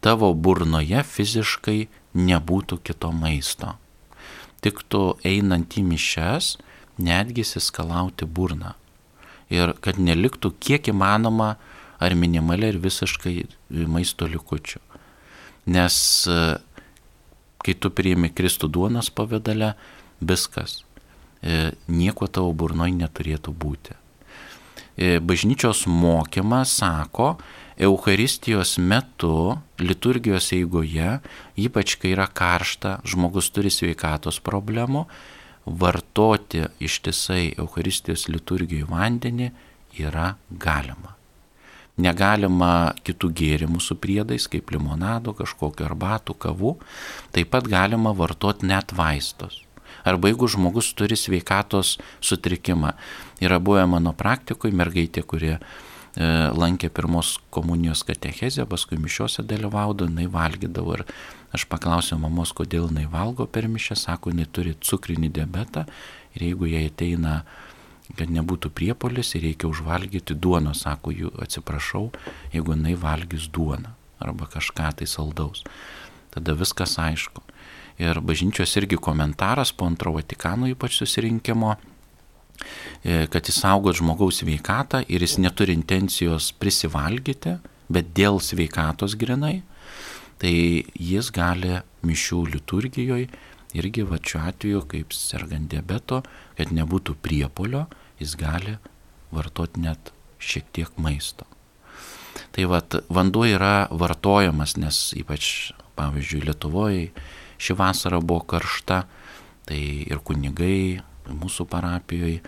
tavo 0.00 0.32
burnoje 0.34 1.02
fiziškai 1.06 1.80
nebūtų 2.14 2.80
kito 2.84 3.12
maisto. 3.14 3.76
Tik 4.60 4.82
tu 4.92 5.14
einant 5.24 5.76
į 5.78 5.84
mišes, 5.88 6.56
netgi 7.00 7.44
įsiskalauti 7.44 8.28
burną. 8.28 8.74
Ir 9.50 9.74
kad 9.82 9.98
neliktų 9.98 10.52
kiek 10.62 10.90
įmanoma 10.92 11.54
ar 12.00 12.14
minimaliai 12.14 12.74
ir 12.74 12.80
visiškai 12.82 13.34
maisto 13.90 14.28
likučių. 14.30 14.80
Nes 15.70 15.96
e, 16.30 16.36
kai 17.60 17.74
tu 17.76 17.90
priimi 17.92 18.30
Kristų 18.32 18.70
duonos 18.72 19.10
pavydale, 19.12 19.74
viskas. 20.20 20.80
E, 21.42 21.72
nieko 21.88 22.28
tavo 22.28 22.52
burnoj 22.56 22.92
neturėtų 22.96 23.52
būti. 23.56 23.96
E, 24.96 25.18
bažnyčios 25.24 25.86
mokymas 25.88 26.72
sako, 26.80 27.34
Eucharistijos 27.80 28.74
metu, 28.76 29.56
liturgijos 29.80 30.50
eigoje, 30.52 31.14
ypač 31.56 31.94
kai 31.96 32.10
yra 32.12 32.26
karšta, 32.28 32.98
žmogus 33.08 33.48
turi 33.56 33.72
sveikatos 33.72 34.36
problemų, 34.44 35.06
vartoti 35.64 36.66
ištisai 36.84 37.54
Eucharistijos 37.56 38.26
liturgijų 38.28 38.90
vandenį 38.92 39.48
yra 39.96 40.34
galima. 40.60 41.16
Negalima 42.00 42.92
kitų 43.00 43.32
gėrimų 43.40 43.80
su 43.80 43.96
priedais, 43.96 44.44
kaip 44.52 44.68
limonado, 44.76 45.32
kažkokio 45.40 45.88
arbatų, 45.88 46.36
kavų, 46.36 46.76
taip 47.32 47.48
pat 47.56 47.64
galima 47.64 48.12
vartoti 48.12 48.68
net 48.68 48.92
vaistus. 48.92 49.62
Arba 50.04 50.28
jeigu 50.28 50.48
žmogus 50.52 50.92
turi 50.96 51.16
sveikatos 51.16 51.96
sutrikimą. 52.20 52.92
Yra 53.40 53.56
buvę 53.60 53.88
mano 53.88 54.12
praktikoje 54.16 54.76
mergaitė, 54.76 55.24
kurie 55.24 55.56
lankė 56.16 56.90
pirmos 56.90 57.38
komunijos 57.54 58.02
katechezę, 58.02 58.66
paskui 58.66 58.98
mišiuose 58.98 59.44
dalyvaudavo, 59.46 60.10
jinai 60.10 60.26
valgydavo 60.26 60.96
ir 60.98 61.04
aš 61.54 61.66
paklausiau 61.70 62.18
mamos, 62.18 62.52
kodėl 62.52 62.88
jinai 62.88 63.06
valgo 63.10 63.46
per 63.46 63.68
mišę, 63.70 63.96
sako, 63.96 64.30
jinai 64.30 64.48
turi 64.50 64.74
cukrinį 64.74 65.30
diabetą 65.30 65.86
ir 66.34 66.46
jeigu 66.48 66.66
jai 66.66 66.88
ateina, 66.90 67.44
kad 68.18 68.30
nebūtų 68.30 68.72
priepolis 68.74 69.36
ir 69.36 69.46
reikia 69.46 69.70
užvalgyti 69.70 70.34
duoną, 70.34 70.74
sako, 70.74 71.14
jų 71.14 71.30
atsiprašau, 71.38 72.08
jeigu 72.54 72.74
jinai 72.74 72.96
valgys 72.98 73.46
duoną 73.54 73.94
arba 74.20 74.50
kažką 74.50 74.90
tai 74.98 75.06
saldaus. 75.06 75.62
Tada 76.34 76.54
viskas 76.58 76.98
aišku. 77.00 77.40
Ir 78.00 78.18
bažnyčios 78.24 78.74
irgi 78.76 78.98
komentaras 79.00 79.72
po 79.72 79.86
antro 79.86 80.12
Vatikano 80.12 80.68
ypač 80.70 80.98
susirinkimo 80.98 81.76
E, 81.76 81.99
kad 83.02 83.48
jis 83.48 83.60
saugot 83.62 83.98
žmogaus 83.98 84.42
sveikatą 84.42 85.02
ir 85.08 85.24
jis 85.24 85.38
neturi 85.40 85.74
intencijos 85.76 86.50
prisivalgyti, 86.60 87.56
bet 87.90 88.12
dėl 88.16 88.40
sveikatos 88.44 89.16
grinai, 89.18 89.62
tai 90.40 90.84
jis 90.94 91.30
gali 91.34 91.80
mišių 92.06 92.44
liturgijoje 92.54 93.28
irgi 93.76 94.04
va 94.06 94.18
šiuo 94.18 94.42
atveju, 94.50 94.82
kaip 94.90 95.14
sergant 95.14 95.70
diabeto, 95.70 96.22
kad 96.58 96.72
nebūtų 96.74 97.16
priepolio, 97.22 97.86
jis 98.20 98.34
gali 98.38 98.76
vartoti 99.34 99.84
net 99.84 100.12
šiek 100.42 100.70
tiek 100.74 100.96
maisto. 100.98 101.46
Tai 102.50 102.66
vad 102.70 102.96
vanduo 103.12 103.46
yra 103.46 103.86
vartojamas, 103.90 104.76
nes 104.80 105.10
ypač, 105.18 105.70
pavyzdžiui, 105.98 106.46
Lietuvoje 106.48 107.10
ši 107.60 107.76
vasara 107.78 108.20
buvo 108.24 108.42
karšta, 108.48 109.04
tai 109.68 109.80
ir 110.08 110.22
kunigai 110.24 111.02
mūsų 111.36 111.66
parapijoje, 111.70 112.40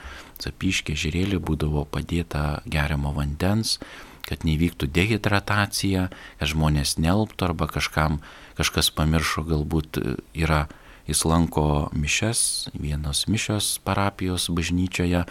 Capiškė 0.42 0.96
žirėlė 0.98 1.38
būdavo 1.38 1.84
padėta 1.86 2.62
geriamo 2.66 3.12
vandens, 3.14 3.78
kad 4.26 4.46
nevyktų 4.46 4.88
dehidratacija, 4.90 6.08
kad 6.40 6.50
žmonės 6.50 6.96
nelptų 6.98 7.50
arba 7.50 7.68
kažkam, 7.70 8.20
kažkas 8.58 8.90
pamiršo, 8.94 9.44
galbūt 9.46 10.00
yra, 10.34 10.66
jis 11.06 11.24
lanko 11.26 11.90
mišes, 11.94 12.72
vienos 12.78 13.26
mišios 13.30 13.76
parapijos 13.86 14.48
bažnyčioje 14.54 15.24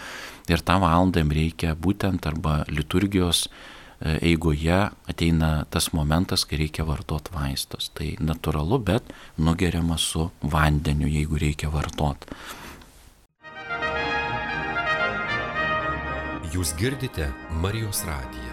ir 0.51 0.65
tą 0.67 0.79
valandą 0.83 1.23
jam 1.23 1.31
reikia 1.35 1.75
būtent 1.75 2.27
arba 2.27 2.61
liturgijos 2.67 3.45
e, 3.47 4.17
eigoje 4.31 4.81
ateina 5.07 5.51
tas 5.71 5.91
momentas, 5.95 6.43
kai 6.45 6.59
reikia 6.65 6.85
vartoti 6.87 7.35
vaistus. 7.35 7.89
Tai 7.95 8.13
natūralu, 8.19 8.81
bet 8.83 9.13
nugeriama 9.37 9.97
su 9.97 10.29
vandeniu, 10.43 11.07
jeigu 11.07 11.39
reikia 11.39 11.71
vartoti. 11.71 12.35
Jūs 16.51 16.73
girdite 16.75 17.29
Marijos 17.63 18.01
radiją. 18.03 18.49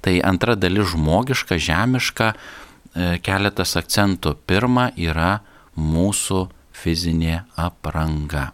Tai 0.00 0.14
antra 0.24 0.54
dalis 0.56 0.94
žmogiška, 0.94 1.58
žemiška, 1.60 2.30
e, 2.32 3.18
keletas 3.20 3.76
akcentų. 3.76 4.32
Pirma 4.48 4.86
yra 4.96 5.42
mūsų 5.76 6.46
fizinė 6.72 7.42
apranga. 7.60 8.46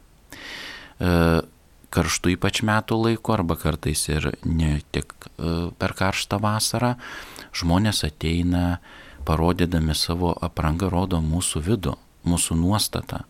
E, 0.99 1.13
karštų 1.93 2.35
ypač 2.35 2.65
metų 2.67 2.99
laiku 3.05 3.37
arba 3.37 3.55
kartais 3.61 4.03
ir 4.09 4.33
ne 4.43 4.81
tik 4.91 5.15
e, 5.15 5.71
per 5.79 5.95
karštą 5.95 6.41
vasarą 6.43 6.97
žmonės 7.55 8.03
ateina 8.09 8.81
parodydami 9.25 9.95
savo 9.95 10.33
aprangą, 10.41 10.91
rodo 10.93 11.21
mūsų 11.23 11.63
vidų, 11.69 11.97
mūsų 12.29 12.57
nuostatą. 12.59 13.23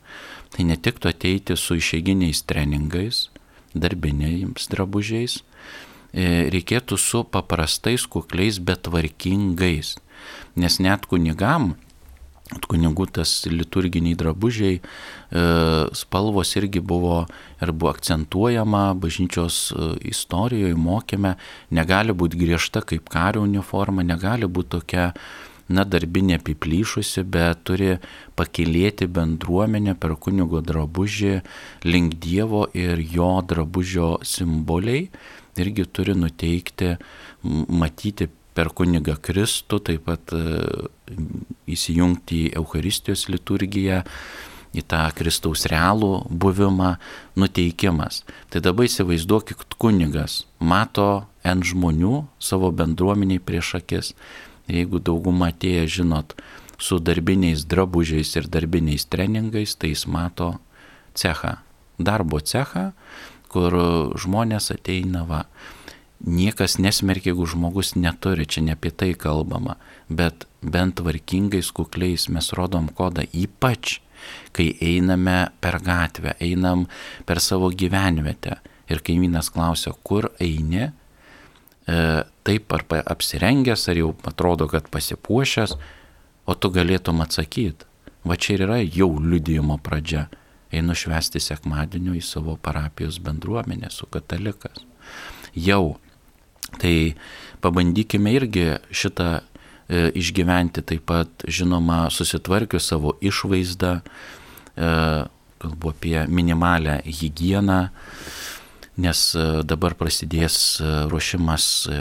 Tai 0.53 0.67
ne 0.69 0.77
tik 0.77 1.01
tu 1.01 1.09
ateiti 1.09 1.57
su 1.57 1.79
išeiginiais 1.81 2.43
treningais, 2.49 3.29
darbiniais 3.75 4.69
drabužiais, 4.73 5.41
e, 6.13 6.51
reikėtų 6.53 6.99
su 6.99 7.25
paprastais 7.25 8.05
kukliais, 8.07 8.59
bet 8.59 8.85
tvarkingais. 8.89 9.97
Nes 10.57 10.79
net 10.79 11.07
kunigam 11.09 11.75
kunigų 12.69 13.07
tas 13.17 13.31
liturginiai 13.49 14.17
drabužiai, 14.19 14.81
e, 14.81 15.45
spalvos 15.97 16.55
irgi 16.59 16.81
buvo 16.81 17.27
ir 17.63 17.73
buvo 17.73 17.93
akcentuojama 17.93 18.93
bažnyčios 19.01 19.73
e, 19.73 19.89
istorijoje, 20.13 20.77
mokėme, 20.77 21.37
negali 21.71 22.13
būti 22.13 22.41
griežta 22.41 22.83
kaip 22.85 23.09
kario 23.13 23.45
uniforma, 23.47 24.05
negali 24.05 24.47
būti 24.49 24.77
tokia 24.79 25.13
na, 25.69 25.85
darbinė 25.85 26.39
apiplyšusi, 26.41 27.23
bet 27.29 27.63
turi 27.69 27.97
pakilėti 28.39 29.07
bendruomenę 29.07 29.95
per 30.01 30.17
kunigo 30.17 30.63
drabužį 30.65 31.37
link 31.87 32.19
Dievo 32.23 32.67
ir 32.75 33.03
jo 33.03 33.35
drabužio 33.47 34.17
simboliai 34.27 35.07
irgi 35.57 35.85
turi 35.85 36.15
nuteikti, 36.17 36.97
matyti 37.69 38.29
per 38.57 38.71
kunigą 38.77 39.17
Kristų, 39.21 39.81
taip 39.87 40.07
pat 40.09 40.33
e, 40.37 40.43
įsijungti 41.73 42.47
į 42.47 42.55
Euharistijos 42.61 43.27
liturgiją, 43.33 44.03
į 44.73 44.85
tą 44.89 45.03
Kristaus 45.17 45.67
realų 45.69 46.27
buvimą, 46.29 46.95
nuteikimas. 47.37 48.23
Tai 48.53 48.63
dabar 48.65 48.89
įsivaizduokit, 48.89 49.77
kunigas 49.81 50.43
mato 50.61 51.27
N 51.45 51.65
žmonių 51.67 52.23
savo 52.41 52.71
bendruomeniai 52.73 53.43
prieš 53.43 53.77
akis. 53.81 54.13
Jeigu 54.71 55.01
daugumą 55.03 55.51
atėję, 55.51 55.87
žinot, 55.99 56.37
su 56.79 56.99
darbiniais 56.99 57.65
drabužiais 57.67 58.35
ir 58.39 58.49
darbiniais 58.51 59.07
treningais, 59.07 59.75
tai 59.75 59.93
jis 59.93 60.07
mato 60.07 60.55
cechą, 61.19 61.57
darbo 61.99 62.41
cechą, 62.41 62.91
kur 63.53 63.77
žmonės 64.19 64.71
ateina 64.75 65.27
va 65.29 65.45
niekas 66.23 66.79
nesmerkia, 66.79 67.33
jeigu 67.33 67.47
žmogus 67.51 67.95
neturi, 67.99 68.47
čia 68.47 68.63
ne 68.63 68.77
apie 68.77 68.93
tai 68.95 69.13
kalbama, 69.19 69.77
bet 70.09 70.47
bent 70.63 70.97
tvarkingais 71.01 71.73
kukliais 71.75 72.29
mes 72.31 72.53
rodom 72.57 72.89
kodą, 72.95 73.27
ypač 73.35 73.99
kai 74.55 74.71
einame 74.81 75.51
per 75.61 75.81
gatvę, 75.83 76.37
einam 76.41 76.87
per 77.27 77.43
savo 77.43 77.71
gyvenvietę. 77.71 78.61
Ir 78.91 79.01
kaimynas 79.03 79.49
klausia, 79.51 79.95
kur 80.05 80.29
eini, 80.43 80.91
taip 81.87 82.75
ar 82.77 82.85
apsirengęs, 83.01 83.89
ar 83.91 83.99
jau 83.99 84.13
atrodo, 84.29 84.69
kad 84.71 84.87
pasipuošęs, 84.93 85.75
o 86.47 86.55
tu 86.55 86.71
galėtum 86.71 87.23
atsakyti. 87.25 87.89
Va 88.23 88.37
čia 88.39 88.55
ir 88.55 88.65
yra 88.69 88.79
jau 88.85 89.11
liudijimo 89.19 89.81
pradžia. 89.83 90.29
Einu 90.73 90.95
švesti 90.97 91.43
sekmadienio 91.43 92.15
į 92.17 92.23
savo 92.25 92.55
parapijos 92.57 93.19
bendruomenę 93.21 93.91
su 93.91 94.07
katalikas. 94.09 94.85
Jau 95.53 95.99
Tai 96.81 97.15
pabandykime 97.61 98.33
irgi 98.37 98.67
šitą 98.95 99.29
e, 99.39 100.09
išgyventi 100.19 100.85
taip 100.87 101.05
pat, 101.09 101.45
žinoma, 101.49 102.07
susitvarkius 102.11 102.89
savo 102.93 103.17
išvaizdą, 103.21 103.99
e, 104.01 104.93
kalbu 105.63 105.93
apie 105.93 106.25
minimalę 106.29 107.01
hygieną, 107.07 107.89
nes 109.01 109.21
e, 109.35 109.47
dabar 109.65 109.97
prasidės 109.99 110.57
e, 110.81 110.89
ruošimas 111.13 111.69
e, 111.89 112.01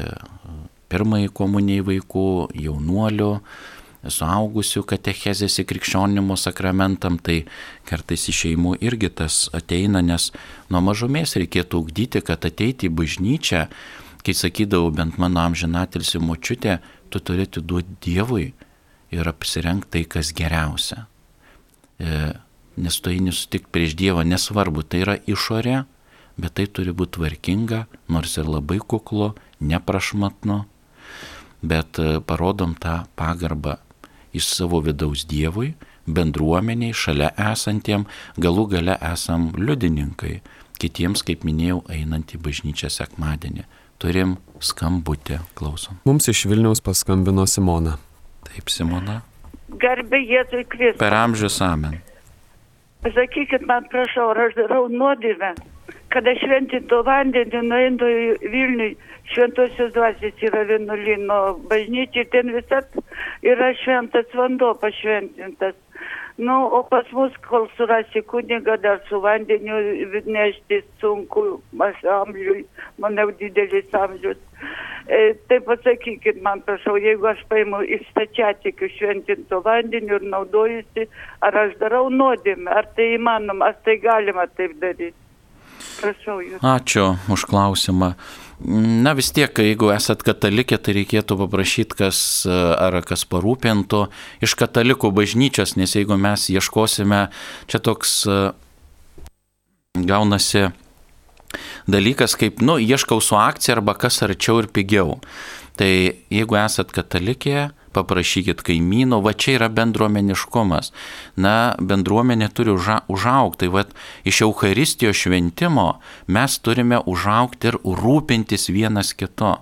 pirmai 0.91 1.27
komunijai 1.31 1.85
vaikų, 1.87 2.27
jaunuolių, 2.65 3.31
suaugusių 4.01 4.81
katechezės 4.89 5.59
į 5.61 5.67
krikščionimo 5.69 6.35
sakramentam, 6.39 7.19
tai 7.21 7.43
kartais 7.85 8.25
iš 8.31 8.43
šeimų 8.47 8.79
irgi 8.81 9.11
tas 9.21 9.45
ateina, 9.53 10.01
nes 10.01 10.31
nuo 10.73 10.81
mažumės 10.81 11.37
reikėtų 11.37 11.83
ugdyti, 11.85 12.23
kad 12.25 12.49
ateiti 12.49 12.89
į 12.89 12.95
bažnyčią 12.97 13.67
kai 14.25 14.35
sakydavau, 14.37 14.91
bent 14.93 15.17
mano 15.21 15.41
amžinatilsi 15.43 16.21
močiutė, 16.21 16.79
tu 17.09 17.21
turi 17.23 17.47
atiduoti 17.47 17.97
Dievui 18.05 18.51
ir 19.11 19.29
apsirengti 19.29 19.91
tai, 19.97 20.03
kas 20.09 20.31
geriausia. 20.37 21.05
E, 22.01 22.19
nes 22.81 22.99
tu 23.01 23.11
eini 23.11 23.33
sutikti 23.35 23.71
prieš 23.73 23.97
Dievą, 23.99 24.25
nesvarbu, 24.27 24.85
tai 24.87 25.03
yra 25.05 25.17
išorė, 25.29 25.81
bet 26.41 26.57
tai 26.57 26.67
turi 26.67 26.93
būti 26.95 27.19
tvarkinga, 27.19 27.85
nors 28.11 28.37
ir 28.41 28.49
labai 28.49 28.79
kuklu, 28.79 29.31
neprašmatnu, 29.61 30.61
bet 31.61 32.01
e, 32.01 32.19
parodom 32.25 32.73
tą 32.75 33.03
pagarbą 33.19 33.77
iš 34.33 34.47
savo 34.49 34.81
vidaus 34.83 35.27
Dievui, 35.29 35.75
bendruomeniai, 36.07 36.95
šalia 36.97 37.29
esantiem, 37.51 38.07
galų 38.41 38.67
gale 38.73 38.97
esam 39.11 39.51
liudininkai, 39.59 40.39
kitiems, 40.81 41.21
kaip 41.27 41.45
minėjau, 41.45 41.83
einant 41.93 42.33
į 42.33 42.41
bažnyčią 42.41 42.89
sekmadienį 42.89 43.67
turim 44.01 44.37
skambutį, 44.61 45.39
klausom. 45.57 45.99
Mums 46.09 46.29
iš 46.31 46.45
Vilniaus 46.49 46.81
paskambino 46.85 47.45
Simona. 47.49 47.97
Taip, 48.47 48.71
Simona. 48.73 49.21
Garbė 49.81 50.21
Jėzui 50.25 50.65
Kristui. 50.69 50.99
Per 51.01 51.15
amžius 51.15 51.59
amen. 51.65 51.99
Pasakykit 53.05 53.65
man, 53.69 53.85
prašau, 53.89 54.31
ar 54.33 54.47
aš 54.47 54.57
darau 54.57 54.83
nuodėmę, 54.91 55.53
kada 56.13 56.33
šventinto 56.39 57.01
vandenį 57.07 57.61
nueinu 57.67 58.09
į 58.11 58.51
Vilniui, 58.53 58.95
šventosios 59.31 59.93
dvasės 59.95 60.43
yra 60.47 60.65
vienuolino 60.69 61.39
bažnyčiai, 61.71 62.27
ten 62.33 62.51
visat 62.55 62.97
yra 63.53 63.71
šventas 63.83 64.27
vanduo 64.35 64.73
pašventintas. 64.81 65.77
Nu, 66.41 66.55
o 66.77 66.79
pas 66.89 67.05
mus, 67.13 67.33
kol 67.45 67.67
surasi 67.77 68.23
kunigą, 68.31 68.77
dar 68.81 69.01
su 69.09 69.19
vandeniu 69.21 69.77
nešti 70.25 70.79
sunku, 71.01 71.43
aš 71.87 71.99
amžiui, 72.15 72.63
manau, 73.03 73.27
didelis 73.39 73.93
amžius. 74.03 74.39
E, 75.05 75.19
tai 75.49 75.59
pasakykit 75.67 76.41
man, 76.41 76.63
prašau, 76.65 76.95
jeigu 77.03 77.27
aš 77.33 77.43
paimu 77.51 77.83
iš 77.97 78.07
stačiatikių 78.13 78.89
šventinto 78.95 79.61
vandeniu 79.65 80.17
ir 80.17 80.27
naudojusi, 80.33 81.07
ar 81.45 81.57
aš 81.65 81.75
darau 81.83 82.07
nuodėmę, 82.09 82.71
ar 82.79 82.89
tai 82.95 83.11
įmanoma, 83.17 83.73
ar 83.73 83.81
tai 83.85 83.99
galima 84.01 84.47
taip 84.57 84.79
daryti. 84.81 85.20
Prašau 86.01 86.39
jūs. 86.41 86.61
Ačiū 86.65 87.05
už 87.31 87.45
klausimą. 87.49 88.15
Na 88.61 89.15
vis 89.17 89.31
tiek, 89.33 89.49
jeigu 89.57 89.89
esat 89.93 90.21
katalikė, 90.25 90.77
tai 90.77 90.93
reikėtų 90.99 91.37
paprašyti, 91.39 91.97
kas 91.97 92.19
ar 92.45 92.99
kas 93.07 93.25
parūpintų 93.29 94.03
iš 94.45 94.53
katalikų 94.59 95.09
bažnyčios, 95.17 95.73
nes 95.81 95.95
jeigu 95.97 96.17
mes 96.21 96.45
ieškosime, 96.53 97.23
čia 97.65 97.81
toks 97.81 98.19
gaunasi 99.97 100.69
dalykas, 101.89 102.37
kaip, 102.39 102.61
nu, 102.61 102.77
ieškau 102.79 103.17
su 103.21 103.35
akcija 103.39 103.79
arba 103.79 103.97
kas 103.97 104.21
arčiau 104.25 104.61
ir 104.61 104.69
pigiau. 104.71 105.17
Tai 105.79 105.89
jeigu 105.89 106.57
esat 106.61 106.93
katalikė, 106.93 107.71
paprašykit 107.95 108.63
kaimynų, 108.65 109.21
va 109.25 109.33
čia 109.33 109.57
yra 109.59 109.69
bendruomeniškumas. 109.71 110.91
Na, 111.41 111.55
bendruomenė 111.79 112.51
turi 112.55 112.73
uža, 112.75 113.01
užaukti, 113.11 113.65
tai 113.65 113.71
va 113.73 113.85
iš 114.27 114.43
Euharistijos 114.47 115.19
šventimo 115.23 115.89
mes 116.27 116.59
turime 116.63 117.01
užaukti 117.05 117.71
ir 117.71 117.81
rūpintis 117.83 118.69
vienas 118.73 119.13
kito. 119.17 119.57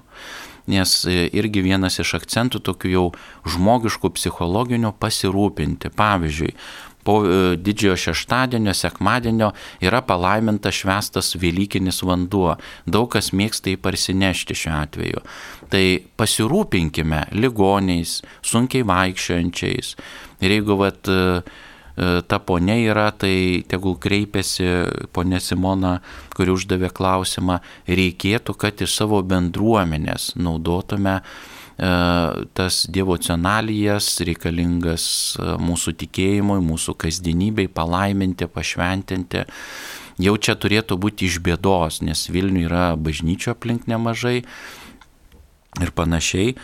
Nes 0.69 0.91
e, 1.09 1.23
irgi 1.33 1.63
vienas 1.65 1.97
iš 1.97 2.13
akcentų 2.19 2.61
tokių 2.67 2.89
jau 2.93 3.05
žmogiškų 3.49 4.11
psichologinių 4.13 4.91
pasirūpinti. 5.01 5.89
Pavyzdžiui, 5.97 6.53
po 7.03 7.19
e, 7.23 7.55
didžiojo 7.57 7.97
šeštadienio, 7.97 8.73
sekmadienio 8.73 9.51
yra 9.83 10.01
palaimintas 10.05 10.81
švestas 10.81 11.35
Velykinis 11.39 12.03
vanduo. 12.03 12.55
Daug 12.85 13.09
kas 13.13 13.31
mėgsta 13.35 13.73
jį 13.73 13.79
parsinešti 13.83 14.57
šiuo 14.57 14.75
atveju. 14.81 15.23
Tai 15.71 15.83
pasirūpinkime 16.19 17.25
ligoniais, 17.37 18.19
sunkiai 18.45 18.85
vaikščiojančiais. 18.87 19.95
Ir 20.43 20.55
jeigu 20.57 20.79
vat, 20.79 21.07
e, 21.07 21.41
e, 21.95 22.09
ta 22.27 22.39
ponė 22.39 22.79
yra, 22.87 23.09
tai 23.11 23.63
tegul 23.69 23.95
kreipiasi 24.01 24.67
ponė 25.15 25.39
Simona, 25.43 25.99
kuri 26.35 26.55
uždavė 26.55 26.91
klausimą, 26.95 27.61
reikėtų, 27.87 28.57
kad 28.59 28.83
iš 28.83 28.99
savo 29.01 29.21
bendruomenės 29.23 30.33
naudotume 30.39 31.19
E, 31.79 31.89
tas 32.53 32.83
dievocionalijas 32.91 34.17
reikalingas 34.27 35.03
e, 35.39 35.53
mūsų 35.63 35.93
tikėjimui, 36.01 36.57
mūsų 36.67 36.97
kasdienybei 36.99 37.69
palaiminti, 37.71 38.49
pašventinti. 38.51 39.45
Jau 40.19 40.35
čia 40.35 40.57
turėtų 40.59 40.97
būti 40.99 41.29
iš 41.29 41.39
bėdos, 41.45 42.01
nes 42.03 42.25
Vilniuje 42.27 42.67
yra 42.67 42.83
bažnyčio 42.99 43.53
aplink 43.55 43.87
nemažai 43.87 44.41
ir 45.79 45.93
panašiai. 45.95 46.57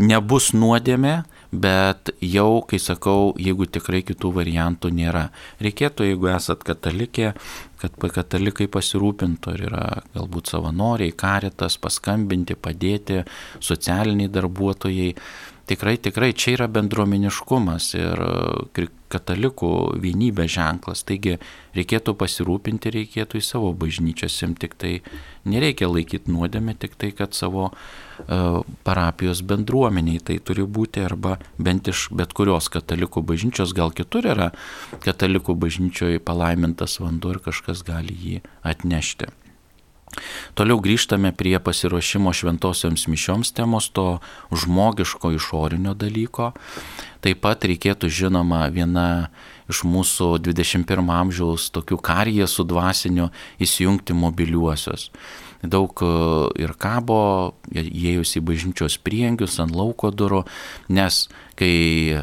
Nebus 0.00 0.54
nuodėmė, 0.56 1.18
bet 1.52 2.14
jau, 2.24 2.62
kai 2.68 2.80
sakau, 2.80 3.34
jeigu 3.40 3.68
tikrai 3.68 4.00
kitų 4.08 4.32
variantų 4.40 4.90
nėra. 4.92 5.26
Reikėtų, 5.60 6.08
jeigu 6.08 6.32
esat 6.32 6.64
katalikė, 6.64 7.34
kad 7.80 7.96
katalikai 8.00 8.68
pasirūpintų 8.72 9.56
ir 9.56 9.66
yra 9.68 9.84
galbūt 10.14 10.52
savanoriai, 10.52 11.14
karitas, 11.16 11.78
paskambinti, 11.82 12.56
padėti, 12.56 13.22
socialiniai 13.60 14.32
darbuotojai. 14.32 15.12
Tikrai, 15.66 15.96
tikrai 15.98 16.32
čia 16.32 16.54
yra 16.56 16.68
bendruomeniškumas 16.70 17.90
ir 17.98 18.22
e, 18.22 18.86
katalikų 19.12 19.70
vienybės 20.02 20.50
ženklas. 20.56 21.04
Taigi 21.06 21.36
reikėtų 21.76 22.16
pasirūpinti, 22.18 22.92
reikėtų 22.94 23.40
į 23.40 23.44
savo 23.46 23.70
bažnyčią 23.78 24.30
sim, 24.32 24.56
tik 24.58 24.74
tai 24.80 24.98
nereikia 25.46 25.88
laikyti 25.90 26.32
nuodėmę, 26.34 26.74
tik 26.74 26.98
tai, 26.98 27.12
kad 27.14 27.36
savo 27.38 27.68
uh, 27.70 28.58
parapijos 28.88 29.44
bendruomeniai 29.46 30.18
tai 30.26 30.40
turi 30.42 30.66
būti 30.66 31.06
arba 31.06 31.36
bent 31.54 31.86
iš 31.92 32.08
bet 32.18 32.34
kurios 32.34 32.66
katalikų 32.72 33.22
bažnyčios, 33.30 33.76
gal 33.78 33.94
kitur 33.94 34.26
yra 34.34 34.50
katalikų 35.06 35.54
bažnyčioje 35.54 36.22
palaimintas 36.26 36.98
vanduo 36.98 37.36
ir 37.36 37.42
kažkas 37.46 37.86
gali 37.86 38.18
jį 38.26 38.40
atnešti. 38.66 39.30
Toliau 40.56 40.80
grįžtame 40.82 41.32
prie 41.36 41.56
pasiruošimo 41.60 42.32
šventosioms 42.32 43.06
mišioms 43.12 43.52
temos, 43.56 43.90
to 43.92 44.18
žmogiško 44.52 45.34
išorinio 45.36 45.94
dalyko. 45.98 46.52
Taip 47.24 47.42
pat 47.44 47.64
reikėtų 47.66 48.10
žinoma 48.12 48.66
viena 48.70 49.28
iš 49.70 49.82
mūsų 49.88 50.36
21 50.46 51.10
amžiaus 51.10 51.70
tokių 51.74 51.98
karijasų 51.98 52.66
dvasinių 52.70 53.30
įsijungti 53.62 54.14
mobiliuosius. 54.14 55.10
Daug 55.66 55.98
e, 56.04 56.08
ir 56.62 56.74
kabo, 56.78 57.56
įėjus 57.72 58.36
į 58.38 58.44
bažnyčios 58.46 58.98
priengius 59.02 59.58
ant 59.62 59.74
lauko 59.74 60.12
durų, 60.14 60.44
nes 60.92 61.26
kai 61.58 62.22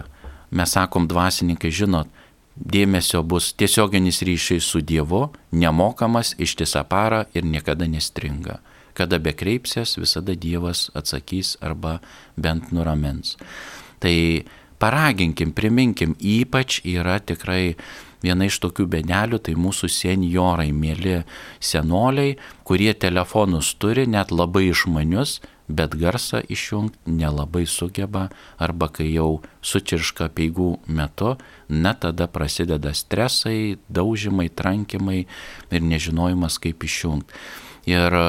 mes 0.53 0.75
sakom 0.77 1.09
dvasininkai, 1.09 1.73
žinot, 1.73 2.07
dėmesio 2.55 3.23
bus 3.25 3.51
tiesioginis 3.57 4.21
ryšiai 4.25 4.61
su 4.61 4.81
Dievu, 4.81 5.27
nemokamas 5.51 6.35
ištisą 6.37 6.85
parą 6.89 7.25
ir 7.33 7.45
niekada 7.45 7.87
nestringa. 7.89 8.59
Kada 8.93 9.17
bekreipsies, 9.17 9.97
visada 9.97 10.35
Dievas 10.37 10.89
atsakys 10.93 11.57
arba 11.61 11.99
bent 12.37 12.71
nuramins. 12.71 13.37
Tai 13.99 14.15
paraginkim, 14.77 15.53
priminkim, 15.55 16.13
ypač 16.19 16.81
yra 16.85 17.17
tikrai 17.19 17.75
viena 18.23 18.47
iš 18.47 18.59
tokių 18.63 18.85
benelių, 18.91 19.39
tai 19.43 19.55
mūsų 19.59 19.89
seniorai, 19.91 20.69
mėly 20.71 21.23
senoliai, 21.63 22.37
kurie 22.67 22.93
telefonus 22.93 23.73
turi, 23.75 24.05
net 24.07 24.31
labai 24.31 24.69
išmanius, 24.69 25.39
bet 25.67 25.95
garsą 25.95 26.41
išjungti 26.49 27.11
nelabai 27.11 27.65
sugeba 27.65 28.27
arba 28.57 28.89
kai 28.91 29.09
jau 29.13 29.41
sučirška 29.63 30.29
peigų 30.35 30.77
metu, 30.87 31.35
na 31.69 31.93
tada 31.93 32.27
prasideda 32.27 32.93
stresai, 32.93 33.77
daužimai, 33.89 34.49
trankimai 34.49 35.25
ir 35.71 35.81
nežinojimas 35.81 36.59
kaip 36.63 36.83
išjungti. 36.83 37.33
Ir 37.89 38.19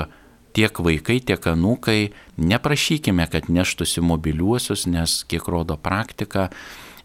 tiek 0.54 0.78
vaikai, 0.78 1.18
tiek 1.20 1.46
anūkai, 1.50 2.14
neprašykime, 2.38 3.26
kad 3.30 3.50
neštųsi 3.50 4.02
mobiliuosius, 4.04 4.86
nes 4.90 5.22
kiek 5.28 5.46
rodo 5.50 5.76
praktika, 5.76 6.48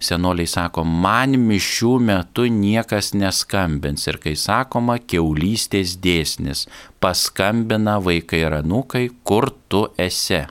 senoliai 0.03 0.47
sako, 0.47 0.83
man 0.83 1.35
mišių 1.49 1.93
metu 2.03 2.47
niekas 2.51 3.11
neskambins. 3.17 4.07
Ir 4.09 4.19
kai 4.23 4.35
sakoma, 4.39 4.99
keulystės 4.99 5.97
dėsnis, 6.01 6.65
paskambina 7.03 7.99
vaikai 8.03 8.43
ir 8.45 8.59
anūkai, 8.61 9.09
kur 9.27 9.51
tu 9.71 9.87
esi. 9.99 10.45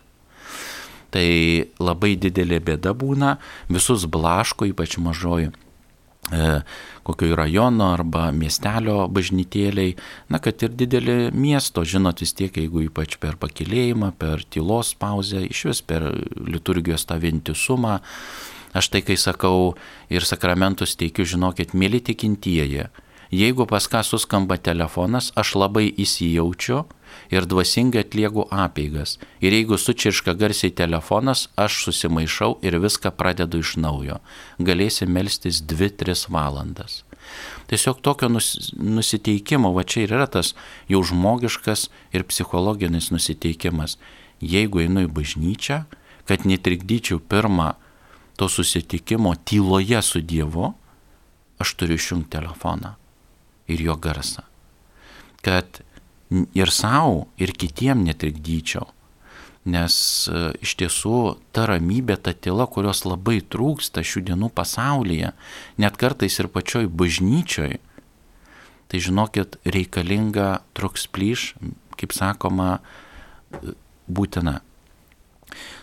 Tai 1.09 1.29
labai 1.81 2.19
didelė 2.21 2.61
bėda 2.61 2.93
būna, 2.93 3.39
visus 3.73 4.05
blaško, 4.05 4.69
ypač 4.69 4.99
mažoji 5.01 5.49
e, 5.49 6.61
kokio 7.09 7.37
rajono 7.39 7.93
arba 7.95 8.29
miestelio 8.37 9.07
bažnytėliai, 9.13 9.95
na, 10.29 10.41
kad 10.45 10.61
ir 10.67 10.75
didelį 10.77 11.17
miesto, 11.33 11.85
žinot 11.89 12.21
vis 12.21 12.35
tiek, 12.37 12.53
jeigu 12.53 12.85
ypač 12.89 13.17
per 13.23 13.39
pakilėjimą, 13.41 14.13
per 14.21 14.45
tylos 14.53 14.93
pauzę, 15.01 15.41
iš 15.49 15.65
vis 15.71 15.83
per 15.89 16.11
liturgijos 16.37 17.09
tą 17.09 17.17
vientisumą, 17.23 17.99
Aš 18.77 18.91
tai, 18.93 19.03
kai 19.03 19.17
sakau 19.17 19.75
ir 20.13 20.25
sakramentus 20.29 20.97
teikiu, 21.01 21.25
žinokit, 21.25 21.73
mėly 21.73 22.03
tikintieji, 22.05 22.89
jeigu 23.33 23.67
pas 23.69 23.89
ką 23.89 24.03
suskamba 24.05 24.59
telefonas, 24.61 25.33
aš 25.37 25.55
labai 25.57 25.89
įsijaučiu 25.89 26.85
ir 27.33 27.49
dvasingai 27.49 28.05
atlieku 28.05 28.45
apeigas. 28.53 29.17
Ir 29.41 29.57
jeigu 29.57 29.79
sučirška 29.81 30.35
garsiai 30.37 30.73
telefonas, 30.75 31.49
aš 31.57 31.83
susimaišau 31.87 32.59
ir 32.63 32.79
viską 32.81 33.13
pradedu 33.17 33.63
iš 33.65 33.77
naujo. 33.81 34.21
Galėsi 34.61 35.09
melstis 35.09 35.63
2-3 35.65 36.29
valandas. 36.33 37.03
Tiesiog 37.69 38.01
tokio 38.01 38.29
nus, 38.33 38.73
nusiteikimo, 38.77 39.73
va 39.77 39.85
čia 39.85 40.07
ir 40.07 40.15
yra 40.17 40.29
tas 40.31 40.55
jau 40.89 41.03
žmogiškas 41.05 41.89
ir 42.17 42.25
psichologinis 42.29 43.11
nusiteikimas. 43.13 43.99
Jeigu 44.41 44.85
einu 44.85 45.05
į 45.05 45.13
bažnyčią, 45.13 45.83
kad 46.29 46.47
netrikdyčiau 46.49 47.21
pirmą 47.21 47.75
to 48.39 48.47
susitikimo 48.49 49.35
tyloje 49.35 49.99
su 50.03 50.21
Dievu, 50.23 50.71
aš 51.59 51.75
turiu 51.75 51.99
išjungti 51.99 52.31
telefoną 52.37 52.95
ir 53.67 53.83
jo 53.83 53.97
garsą. 53.99 54.45
Kad 55.43 55.81
ir 56.55 56.71
savo, 56.71 57.27
ir 57.41 57.51
kitiem 57.59 58.05
netrikdyčiau. 58.07 58.87
Nes 59.69 59.97
e, 60.31 60.45
iš 60.65 60.77
tiesų 60.81 61.17
ta 61.53 61.67
ramybė, 61.69 62.17
ta 62.23 62.33
tyla, 62.33 62.69
kurios 62.71 63.03
labai 63.05 63.41
trūksta 63.43 64.05
šių 64.07 64.23
dienų 64.31 64.53
pasaulyje, 64.55 65.33
net 65.83 65.99
kartais 66.01 66.39
ir 66.39 66.49
pačioj 66.55 66.87
bažnyčioj, 66.89 67.81
tai 68.89 69.03
žinokit, 69.05 69.59
reikalinga 69.67 70.63
truks 70.79 71.09
plyš, 71.11 71.51
kaip 71.99 72.15
sakoma, 72.17 72.79
būtina. 74.09 74.61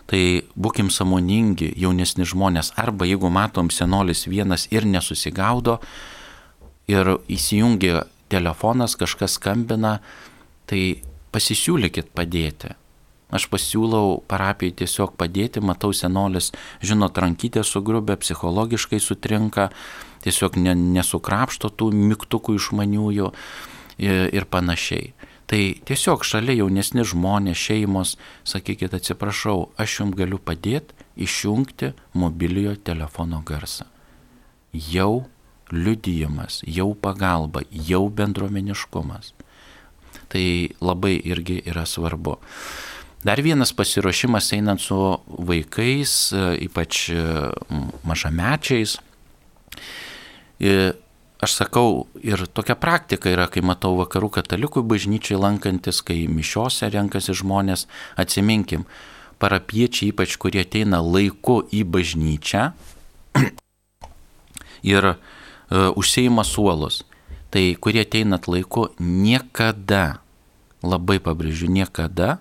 Tai 0.05 0.21
būkim 0.53 0.91
samoningi, 0.93 1.71
jaunesni 1.81 2.27
žmonės, 2.29 2.75
arba 2.77 3.07
jeigu 3.09 3.31
matom 3.33 3.71
senolis 3.73 4.27
vienas 4.29 4.67
ir 4.69 4.85
nesusigaudo 4.85 5.79
ir 6.85 7.15
įsijungia 7.25 8.05
telefonas, 8.29 8.93
kažkas 8.99 9.39
skambina, 9.39 9.99
tai 10.69 11.01
pasisiūlykit 11.33 12.13
padėti. 12.13 12.75
Aš 13.33 13.47
pasiūlau 13.49 14.19
parapijai 14.29 14.75
tiesiog 14.83 15.15
padėti, 15.17 15.63
matau 15.65 15.89
senolis, 15.97 16.51
žinot, 16.85 17.17
rankytė 17.17 17.63
sugrubė, 17.65 18.19
psichologiškai 18.21 18.99
sutrinka, 19.01 19.71
tiesiog 20.23 20.59
nesukrapšto 20.61 21.73
tų 21.73 21.89
mygtukų 21.97 22.59
išmaniųjų 22.59 23.31
ir, 24.05 24.29
ir 24.29 24.45
panašiai. 24.45 25.14
Tai 25.45 25.61
tiesiog 25.85 26.23
šalia 26.25 26.55
jaunesni 26.57 27.05
žmonės, 27.05 27.59
šeimos, 27.67 28.15
sakykit, 28.49 28.95
atsiprašau, 28.97 29.69
aš 29.77 29.99
jums 29.99 30.17
galiu 30.17 30.39
padėti 30.41 30.95
išjungti 31.21 31.91
mobiliojo 32.17 32.79
telefono 32.87 33.43
garsą. 33.45 33.85
Jau 34.73 35.27
liudijimas, 35.71 36.63
jau 36.65 36.93
pagalba, 36.97 37.61
jau 37.69 38.07
bendruomeniškumas. 38.09 39.33
Tai 40.33 40.45
labai 40.81 41.15
irgi 41.21 41.61
yra 41.69 41.85
svarbu. 41.85 42.39
Dar 43.25 43.41
vienas 43.41 43.71
pasiruošimas 43.73 44.51
einant 44.53 44.81
su 44.81 44.97
vaikais, 45.27 46.33
ypač 46.61 47.07
mažamečiais 48.05 48.99
aš 51.43 51.57
sakau, 51.59 52.05
ir 52.23 52.45
tokia 52.47 52.75
praktika 52.79 53.31
yra, 53.31 53.47
kai 53.51 53.63
matau 53.65 53.95
vakarų 53.99 54.31
katalikų 54.37 54.83
bažnyčiai 54.87 55.39
lankantis, 55.39 56.01
kai 56.05 56.25
mišiose 56.31 56.89
renkasi 56.93 57.35
žmonės, 57.35 57.87
atsiminkim, 58.19 58.85
parapiečiai, 59.41 60.13
ypač 60.13 60.37
kurie 60.39 60.63
ateina 60.63 61.01
laiku 61.03 61.59
į 61.75 61.83
bažnyčią 61.91 62.69
ir 64.95 65.09
uh, 65.11 65.17
užseima 65.99 66.45
suolus, 66.47 67.03
tai 67.51 67.73
kurie 67.75 68.05
ateinat 68.05 68.47
laiku, 68.47 68.89
niekada, 68.99 70.21
labai 70.85 71.19
pabrėžiu, 71.23 71.67
niekada 71.71 72.39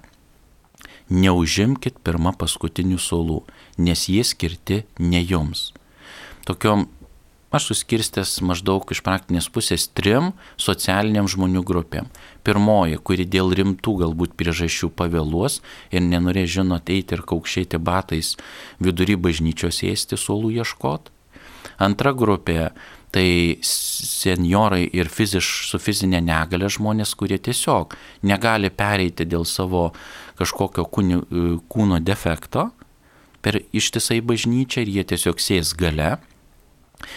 neužimkit 1.10 1.98
pirmą 2.04 2.32
paskutinių 2.38 2.98
suolų, 3.00 3.42
nes 3.78 4.06
jie 4.08 4.24
skirti 4.24 4.84
ne 4.98 5.20
jums. 5.20 5.72
Tokiom 6.44 6.88
aš 7.54 7.70
suskirstęs 7.70 8.40
maždaug 8.42 8.90
iš 8.90 9.00
praktinės 9.06 9.46
pusės 9.52 9.86
trim 9.94 10.32
socialiniam 10.60 11.28
žmonių 11.30 11.62
grupėm. 11.66 12.10
Pirmoji, 12.44 12.98
kuri 13.06 13.26
dėl 13.30 13.54
rimtų 13.56 13.94
galbūt 14.02 14.34
priežasčių 14.38 14.90
pavėluos 14.98 15.60
ir 15.94 16.02
nenorės 16.04 16.50
žinot 16.56 16.90
eiti 16.90 17.16
ir 17.16 17.22
kaukšėti 17.22 17.78
batais 17.78 18.34
vidury 18.82 19.16
bažnyčios 19.16 19.82
ėsti 19.86 20.18
suolų 20.20 20.56
ieškot. 20.58 21.10
Antra 21.82 22.12
grupė 22.12 22.72
tai 23.14 23.58
seniorai 23.62 24.88
ir 24.90 25.06
fiziš, 25.06 25.68
su 25.70 25.78
fizinė 25.78 26.18
negalė 26.24 26.68
žmonės, 26.74 27.14
kurie 27.14 27.38
tiesiog 27.38 27.94
negali 28.26 28.72
pereiti 28.74 29.26
dėl 29.26 29.46
savo 29.46 29.92
kažkokio 30.40 30.82
kūnio, 30.90 31.22
kūno 31.70 32.00
defekto 32.02 32.72
per 33.44 33.60
ištisai 33.70 34.18
bažnyčią 34.24 34.82
ir 34.82 34.94
jie 34.96 35.04
tiesiog 35.14 35.42
sės 35.42 35.76
gale 35.78 36.16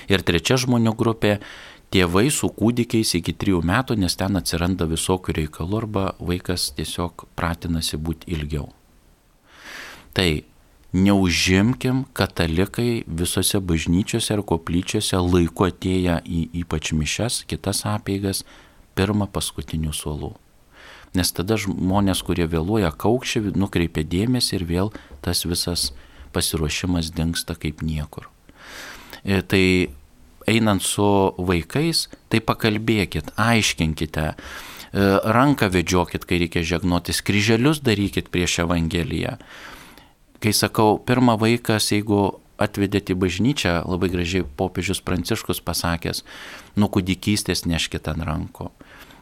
Ir 0.07 0.23
trečia 0.23 0.57
žmonių 0.57 0.95
grupė- 0.97 1.39
tėvai 1.93 2.31
su 2.31 2.49
kūdikiais 2.49 3.15
iki 3.15 3.33
trijų 3.33 3.63
metų, 3.63 3.97
nes 3.97 4.15
ten 4.15 4.35
atsiranda 4.35 4.85
visokių 4.85 5.33
reikalų 5.41 5.77
arba 5.77 6.15
vaikas 6.19 6.71
tiesiog 6.75 7.27
pratinasi 7.35 7.97
būti 7.97 8.27
ilgiau. 8.27 8.69
Tai 10.13 10.43
neužimkim 10.93 12.05
katalikai 12.13 13.03
visose 13.07 13.59
bažnyčiose 13.59 14.33
ar 14.33 14.41
koplyčiose 14.41 15.19
laiku 15.19 15.67
atėję 15.67 16.21
į 16.25 16.41
ypač 16.63 16.93
mišes, 16.93 17.43
kitas 17.47 17.83
apeigas, 17.85 18.43
pirmą 18.95 19.27
paskutinių 19.31 19.93
suolų. 19.93 20.33
Nes 21.15 21.31
tada 21.31 21.57
žmonės, 21.57 22.23
kurie 22.25 22.47
vėluoja 22.49 22.91
kaukščiai, 22.91 23.53
nukreipia 23.55 24.03
dėmesį 24.03 24.59
ir 24.59 24.65
vėl 24.71 24.91
tas 25.21 25.45
visas 25.45 25.91
pasiruošimas 26.35 27.11
dinksta 27.15 27.55
kaip 27.55 27.81
niekur. 27.81 28.27
E, 29.23 29.41
tai 29.41 29.89
einant 30.47 30.81
su 30.81 31.05
vaikais, 31.37 32.07
tai 32.31 32.39
pakalbėkit, 32.39 33.33
aiškinkite, 33.35 34.27
e, 34.31 35.07
ranką 35.37 35.69
vedžiokit, 35.73 36.25
kai 36.25 36.39
reikia 36.45 36.63
žegnotis, 36.63 37.21
kryželius 37.21 37.83
darykit 37.83 38.31
prieš 38.31 38.63
Evangeliją. 38.63 39.37
Kai 40.39 40.53
sakau, 40.53 40.97
pirmą 41.01 41.37
vaikas, 41.41 41.91
jeigu 41.91 42.39
atvedėte 42.57 43.13
į 43.13 43.19
bažnyčią, 43.21 43.73
labai 43.85 44.09
gražiai 44.09 44.45
popiežius 44.57 45.01
Pranciškus 45.05 45.61
pasakęs, 45.61 46.23
nuo 46.77 46.89
kūdikystės 46.89 47.65
neškite 47.67 48.15
ant 48.15 48.25
rankų. 48.25 48.71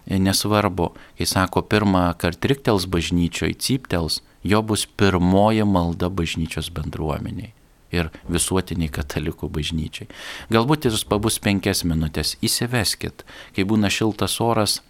E, 0.05 0.19
nesvarbu, 0.21 0.93
kai 1.17 1.25
sako 1.25 1.65
pirmą 1.65 2.11
kartą 2.21 2.45
triktels 2.45 2.85
bažnyčioje, 2.85 3.57
cyptels, 3.57 4.21
jo 4.45 4.61
bus 4.61 4.85
pirmoji 4.85 5.65
malda 5.65 6.11
bažnyčios 6.13 6.69
bendruomeniai 6.69 7.54
ir 7.93 8.09
visuotiniai 8.31 8.91
katalikų 8.93 9.49
bažnyčiai. 9.53 10.09
Galbūt 10.53 10.89
jis 10.89 11.05
pabus 11.09 11.37
penkias 11.43 11.83
minutės, 11.87 12.35
įsiveskit, 12.45 13.25
kai 13.55 13.67
būna 13.67 13.91
šiltas 13.93 14.39
oras, 14.43 14.81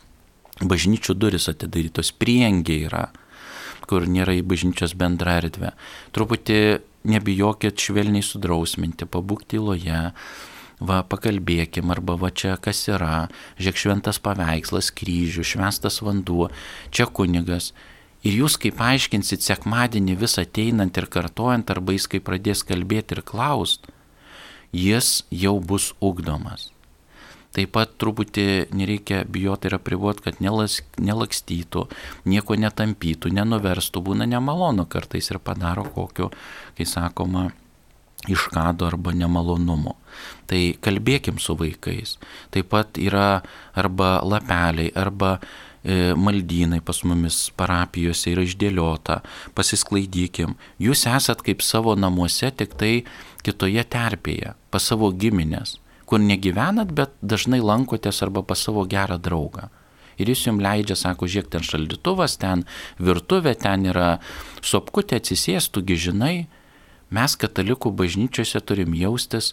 bažnyčių 0.63 1.17
duris 1.19 1.49
atidarytos, 1.51 2.13
priengiai 2.15 2.87
yra 2.87 3.09
kur 3.89 4.07
nėra 4.09 4.35
į 4.39 4.43
bažnyčios 4.49 4.95
bendrą 4.97 5.37
erdvę. 5.43 5.71
Truputį 6.15 6.59
nebijokit 7.05 7.79
švelniai 7.81 8.25
sudrausminti, 8.25 9.05
pabūkti 9.05 9.55
tyloje, 9.55 10.01
va 10.85 11.01
pakalbėkim, 11.07 11.91
arba 11.93 12.17
va 12.19 12.31
čia 12.33 12.55
kas 12.61 12.81
yra, 12.91 13.27
žiūrėk 13.59 13.81
šventas 13.81 14.19
paveikslas, 14.23 14.91
kryžių, 14.95 15.45
šventas 15.45 16.01
vanduo, 16.05 16.49
čia 16.91 17.07
kunigas. 17.07 17.73
Ir 18.25 18.39
jūs 18.41 18.55
kaip 18.57 18.79
aiškinsit 18.81 19.45
sekmadienį 19.45 20.15
vis 20.17 20.39
ateinant 20.41 20.97
ir 20.97 21.05
kartojant, 21.13 21.69
arba 21.69 21.93
jis 21.93 22.07
kai 22.09 22.21
pradės 22.25 22.63
kalbėti 22.65 23.19
ir 23.19 23.21
klaust, 23.21 23.85
jis 24.73 25.19
jau 25.29 25.59
bus 25.61 25.91
ugdomas. 26.01 26.71
Taip 27.55 27.71
pat 27.71 27.93
truputį 28.01 28.73
nereikia 28.75 29.21
bijoti 29.31 29.69
ir 29.69 29.77
apriboti, 29.77 30.25
kad 30.25 30.41
nelas, 30.43 30.81
nelakstytų, 30.99 31.85
nieko 32.27 32.57
netampytų, 32.59 33.31
nenuverstų, 33.37 34.01
būna 34.09 34.27
nemalonu 34.27 34.83
kartais 34.91 35.31
ir 35.31 35.39
padaro 35.39 35.85
kokio, 35.95 36.33
kai 36.75 36.89
sakoma, 36.89 37.45
iškado 38.27 38.89
arba 38.89 39.13
nemalonumo. 39.15 39.95
Tai 40.49 40.59
kalbėkim 40.83 41.39
su 41.39 41.55
vaikais. 41.59 42.17
Taip 42.51 42.73
pat 42.73 42.99
yra 42.99 43.43
arba 43.77 44.17
lapeliai, 44.25 44.91
arba 44.95 45.37
maldynai 46.17 46.79
pas 46.81 46.97
mumis 47.05 47.51
parapijose 47.53 48.31
yra 48.33 48.41
išdėliota, 48.47 49.19
pasisklaidykim. 49.53 50.55
Jūs 50.81 51.05
esat 51.11 51.43
kaip 51.45 51.61
savo 51.61 51.93
namuose, 51.93 52.49
tik 52.57 52.73
tai 52.79 52.93
kitoje 53.45 53.83
terpėje, 53.93 54.55
pas 54.73 54.87
savo 54.89 55.11
giminės 55.13 55.77
kur 56.05 56.21
negyvenat, 56.21 56.93
bet 56.95 57.15
dažnai 57.25 57.59
lankotės 57.65 58.21
arba 58.25 58.45
pas 58.45 58.61
savo 58.61 58.85
gerą 58.89 59.17
draugą. 59.21 59.69
Ir 60.21 60.29
jis 60.31 60.45
jums 60.47 60.63
leidžia, 60.63 60.95
sako, 60.95 61.27
žiūrėk, 61.27 61.49
ten 61.51 61.65
šaldytuvas, 61.65 62.37
ten 62.39 62.63
virtuvė, 63.03 63.55
ten 63.59 63.89
yra 63.89 64.19
sopkutė, 64.63 65.19
atsisėstų, 65.19 65.83
žinai, 66.05 66.47
mes 67.11 67.35
katalikų 67.35 67.91
bažnyčiose 67.91 68.61
turim 68.63 68.95
jaustis 68.95 69.51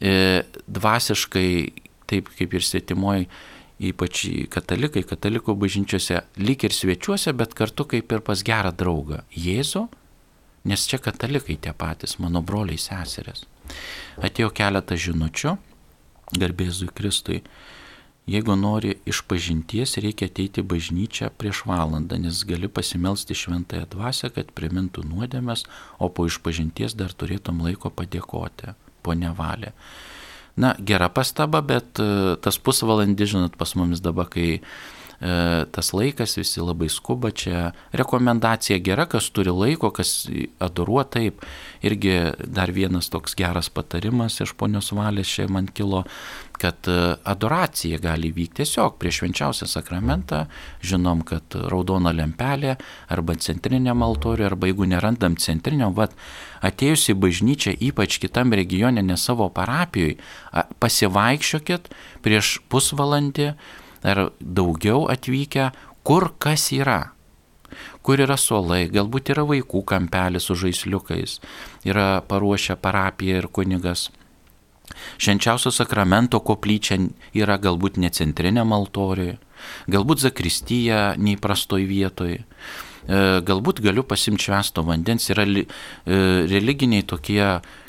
e, 0.00 0.42
dvasiškai, 0.66 1.48
taip 2.10 2.32
kaip 2.34 2.56
ir 2.58 2.66
svetimoji, 2.66 3.28
ypač 3.90 4.22
katalikai, 4.52 5.02
katalikų 5.06 5.56
bažnyčiose, 5.58 6.22
lyg 6.38 6.64
ir 6.66 6.74
svečiuose, 6.76 7.34
bet 7.34 7.56
kartu 7.58 7.86
kaip 7.88 8.12
ir 8.12 8.22
pas 8.24 8.42
gerą 8.46 8.70
draugą- 8.70 9.22
Jėzų, 9.46 9.88
nes 10.64 10.86
čia 10.86 10.98
katalikai 10.98 11.58
tie 11.58 11.72
patys, 11.72 12.18
mano 12.18 12.42
broliai 12.42 12.78
seserės. 12.78 13.44
Atėjo 14.18 14.52
keletą 14.54 14.94
žinučių 14.94 15.58
garbėzui 16.38 16.88
Kristui. 16.94 17.42
Jeigu 18.30 18.54
nori 18.54 19.00
išpažinties, 19.10 19.96
reikia 19.98 20.28
ateiti 20.30 20.62
bažnyčią 20.62 21.32
prieš 21.34 21.64
valandą, 21.66 22.20
nes 22.22 22.44
gali 22.46 22.68
pasimelsti 22.70 23.34
šventąją 23.34 23.88
dvasę, 23.90 24.30
kad 24.30 24.52
primintų 24.54 25.02
nuodėmės, 25.10 25.64
o 25.98 26.08
po 26.08 26.28
išpažinties 26.30 26.94
dar 26.94 27.10
turėtum 27.10 27.64
laiko 27.66 27.90
padėkoti, 27.90 28.76
ponia 29.02 29.32
Valė. 29.34 29.72
Na, 30.56 30.74
gera 30.84 31.08
pastaba, 31.08 31.62
bet 31.64 32.00
e, 32.02 32.36
tas 32.44 32.58
pusvalandis, 32.60 33.30
žinot, 33.32 33.54
pas 33.56 33.72
mumis 33.78 34.02
dabar, 34.04 34.28
kai 34.28 34.60
tas 35.70 35.92
laikas, 35.94 36.36
visi 36.38 36.60
labai 36.60 36.88
skuba 36.90 37.30
čia. 37.30 37.70
Rekomendacija 37.92 38.78
gera, 38.82 39.06
kas 39.06 39.28
turi 39.30 39.52
laiko, 39.54 39.92
kas 39.94 40.26
adoruo 40.62 41.04
taip. 41.04 41.44
Irgi 41.82 42.16
dar 42.42 42.72
vienas 42.74 43.10
toks 43.10 43.36
geras 43.38 43.70
patarimas 43.70 44.40
iš 44.42 44.56
ponios 44.58 44.92
valės 44.94 45.30
čia 45.30 45.46
man 45.50 45.68
kilo, 45.70 46.04
kad 46.62 46.88
e, 46.88 47.14
adoracija 47.24 47.98
gali 48.02 48.30
vykti 48.34 48.62
tiesiog 48.62 48.98
prieš 49.00 49.20
švenčiausią 49.22 49.66
sakramentą. 49.70 50.44
Žinom, 50.86 51.24
kad 51.26 51.56
raudona 51.72 52.12
lempelė 52.14 52.76
arba 53.10 53.34
centrinė 53.34 53.94
altoriuje, 53.94 54.48
arba 54.50 54.70
jeigu 54.70 54.86
nerandam 54.90 55.36
centrinio, 55.40 55.90
vad 55.96 56.14
atėjus 56.62 57.08
į 57.12 57.18
bažnyčią, 57.22 57.76
ypač 57.90 58.18
kitam 58.22 58.54
regione, 58.54 59.02
ne 59.02 59.16
savo 59.18 59.48
parapijoje, 59.54 60.18
pasivaikščiokit 60.82 61.90
prieš 62.22 62.58
pusvalandį 62.70 63.52
ar 64.02 64.30
daugiau 64.40 65.06
atvykę, 65.12 65.70
kur 66.02 66.32
kas 66.42 66.70
yra. 66.74 67.12
Kur 68.02 68.20
yra 68.20 68.36
suolai, 68.36 68.84
galbūt 68.92 69.30
yra 69.32 69.46
vaikų 69.48 69.84
kampelis 69.88 70.48
su 70.48 70.56
žaisliukais, 70.58 71.38
yra 71.88 72.20
paruošę 72.28 72.76
parapiją 72.82 73.40
ir 73.40 73.48
kunigas. 73.48 74.10
Švenčiausio 75.22 75.72
sakramento 75.72 76.42
koplyčia 76.44 76.98
yra 77.38 77.56
galbūt 77.62 77.96
ne 78.02 78.10
centrinė 78.12 78.64
altorijoje, 78.66 79.38
galbūt 79.88 80.24
zakristyje 80.26 81.02
neįprastoj 81.18 81.86
vietoje. 81.88 82.42
Galbūt 83.08 83.80
galiu 83.82 84.04
pasimti 84.06 84.46
švesto 84.46 84.84
vandens, 84.86 85.24
yra 85.32 85.42
e, 85.42 85.64
religiniai 86.46 87.02
tokie 87.02 87.42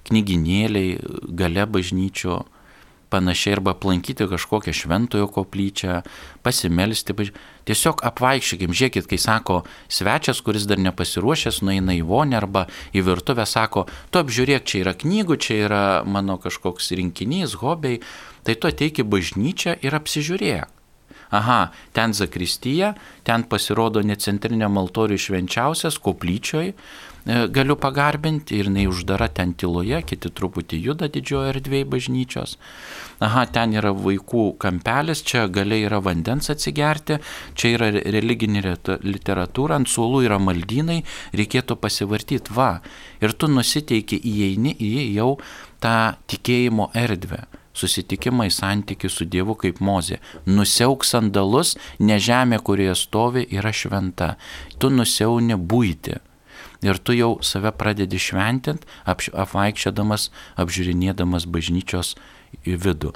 knyginėliai 0.09 0.95
gale 1.37 1.67
bažnyčio, 1.69 2.39
panašiai 3.13 3.57
arba 3.59 3.75
aplankyti 3.77 4.25
kažkokią 4.29 4.73
šventojo 4.73 5.29
koplyčią, 5.31 6.01
pasimelsti, 6.43 7.15
tiesiog 7.69 8.03
apvaikščiokim, 8.09 8.73
žiūrėkit, 8.73 9.07
kai 9.09 9.19
sako 9.21 9.61
svečias, 9.87 10.41
kuris 10.43 10.67
dar 10.69 10.81
nepasiruošęs, 10.83 11.61
nueina 11.63 11.95
į 11.95 12.03
vonę 12.09 12.39
arba 12.41 12.67
į 12.95 13.05
virtuvę, 13.07 13.45
sako, 13.49 13.85
tu 14.11 14.23
apžiūrėk, 14.23 14.65
čia 14.67 14.83
yra 14.83 14.97
knygų, 14.97 15.39
čia 15.39 15.59
yra 15.67 15.83
mano 16.03 16.39
kažkoks 16.41 16.91
rinkinys, 16.97 17.59
hobiai, 17.61 18.01
tai 18.43 18.57
tu 18.57 18.71
ateiki 18.71 19.05
bažnyčią 19.05 19.77
ir 19.85 20.01
apsižiūrėk. 20.01 20.79
Aha, 21.33 21.71
ten 21.97 22.13
zakristyje, 22.13 22.91
ten 23.25 23.43
pasirodo 23.49 24.03
ne 24.05 24.13
centriniam 24.21 24.77
altoriui 24.77 25.17
švenčiausias, 25.17 25.97
koplyčioj, 25.97 26.75
galiu 27.25 27.75
pagarbinti 27.79 28.57
ir 28.59 28.67
jinai 28.67 28.85
uždara 28.91 29.29
ten 29.31 29.53
tyloje, 29.55 30.01
kiti 30.07 30.31
truputį 30.35 30.79
juda 30.87 31.07
didžiojo 31.11 31.53
erdvėje 31.53 31.87
bažnyčios. 31.93 32.57
Aha, 33.23 33.45
ten 33.55 33.75
yra 33.77 33.93
vaikų 33.95 34.45
kampelis, 34.59 35.23
čia 35.23 35.45
galiai 35.47 35.87
yra 35.87 36.01
vandens 36.03 36.51
atsigerti, 36.51 37.21
čia 37.55 37.73
yra 37.77 37.89
religinė 37.95 38.75
literatūra, 39.07 39.79
ant 39.79 39.91
suolų 39.91 40.25
yra 40.27 40.39
maldynai, 40.43 41.01
reikėtų 41.37 41.79
pasivartyti, 41.79 42.51
va, 42.55 42.81
ir 43.23 43.35
tu 43.39 43.47
nusiteiki 43.47 44.19
įeini 44.19 44.75
į 44.75 44.93
jau 45.15 45.35
tą 45.83 46.15
tikėjimo 46.27 46.91
erdvę 46.97 47.45
susitikimai 47.73 48.51
santykių 48.53 49.09
su 49.09 49.25
Dievu 49.25 49.55
kaip 49.57 49.79
mozė. 49.81 50.19
Nusiauk 50.45 51.05
sandalus, 51.07 51.73
ne 51.99 52.19
žemė, 52.21 52.59
kurioje 52.61 52.93
stovi, 52.99 53.47
yra 53.49 53.73
šventa. 53.73 54.35
Tu 54.77 54.91
nusiauni 54.93 55.57
būti 55.57 56.19
ir 56.83 56.99
tu 56.99 57.15
jau 57.17 57.37
save 57.41 57.71
pradedi 57.75 58.19
šventint, 58.21 58.85
apvaikščiodamas, 59.05 60.29
apžiūrinėdamas 60.59 61.47
bažnyčios 61.49 62.15
į 62.67 62.77
vidų. 62.83 63.13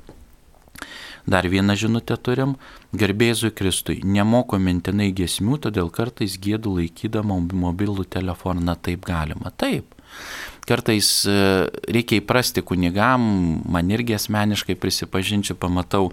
Dar 1.28 1.44
vieną 1.52 1.76
žinutę 1.76 2.16
turim. 2.24 2.56
Garbėzui 2.96 3.52
Kristui. 3.52 4.00
Nemoku 4.04 4.56
mintinai 4.64 5.10
gesmių, 5.12 5.58
todėl 5.66 5.92
kartais 5.92 6.38
gėdu 6.40 6.78
laikydama 6.78 7.42
mobilų 7.52 8.08
telefoną. 8.08 8.78
Taip 8.80 9.04
galima. 9.06 9.52
Taip. 9.52 9.92
kartais 10.68 11.08
e, 11.24 11.34
reikia 11.88 12.20
įprasti 12.20 12.62
kunigam, 12.66 13.24
man 13.72 13.92
irgi 13.94 14.18
asmeniškai 14.18 14.76
prisipažinčiau, 14.76 15.56
pamatau 15.60 16.10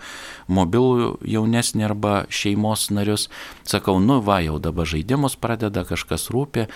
mobilų 0.46 1.16
jaunesnį 1.26 1.86
arba 1.88 2.14
šeimos 2.30 2.86
narius, 2.94 3.26
sakau, 3.66 3.98
nu 3.98 4.20
va, 4.22 4.38
jau 4.46 4.60
dabar 4.62 4.86
žaidimus 4.86 5.34
pradeda, 5.40 5.82
kažkas 5.88 6.28
rūpi. 6.34 6.68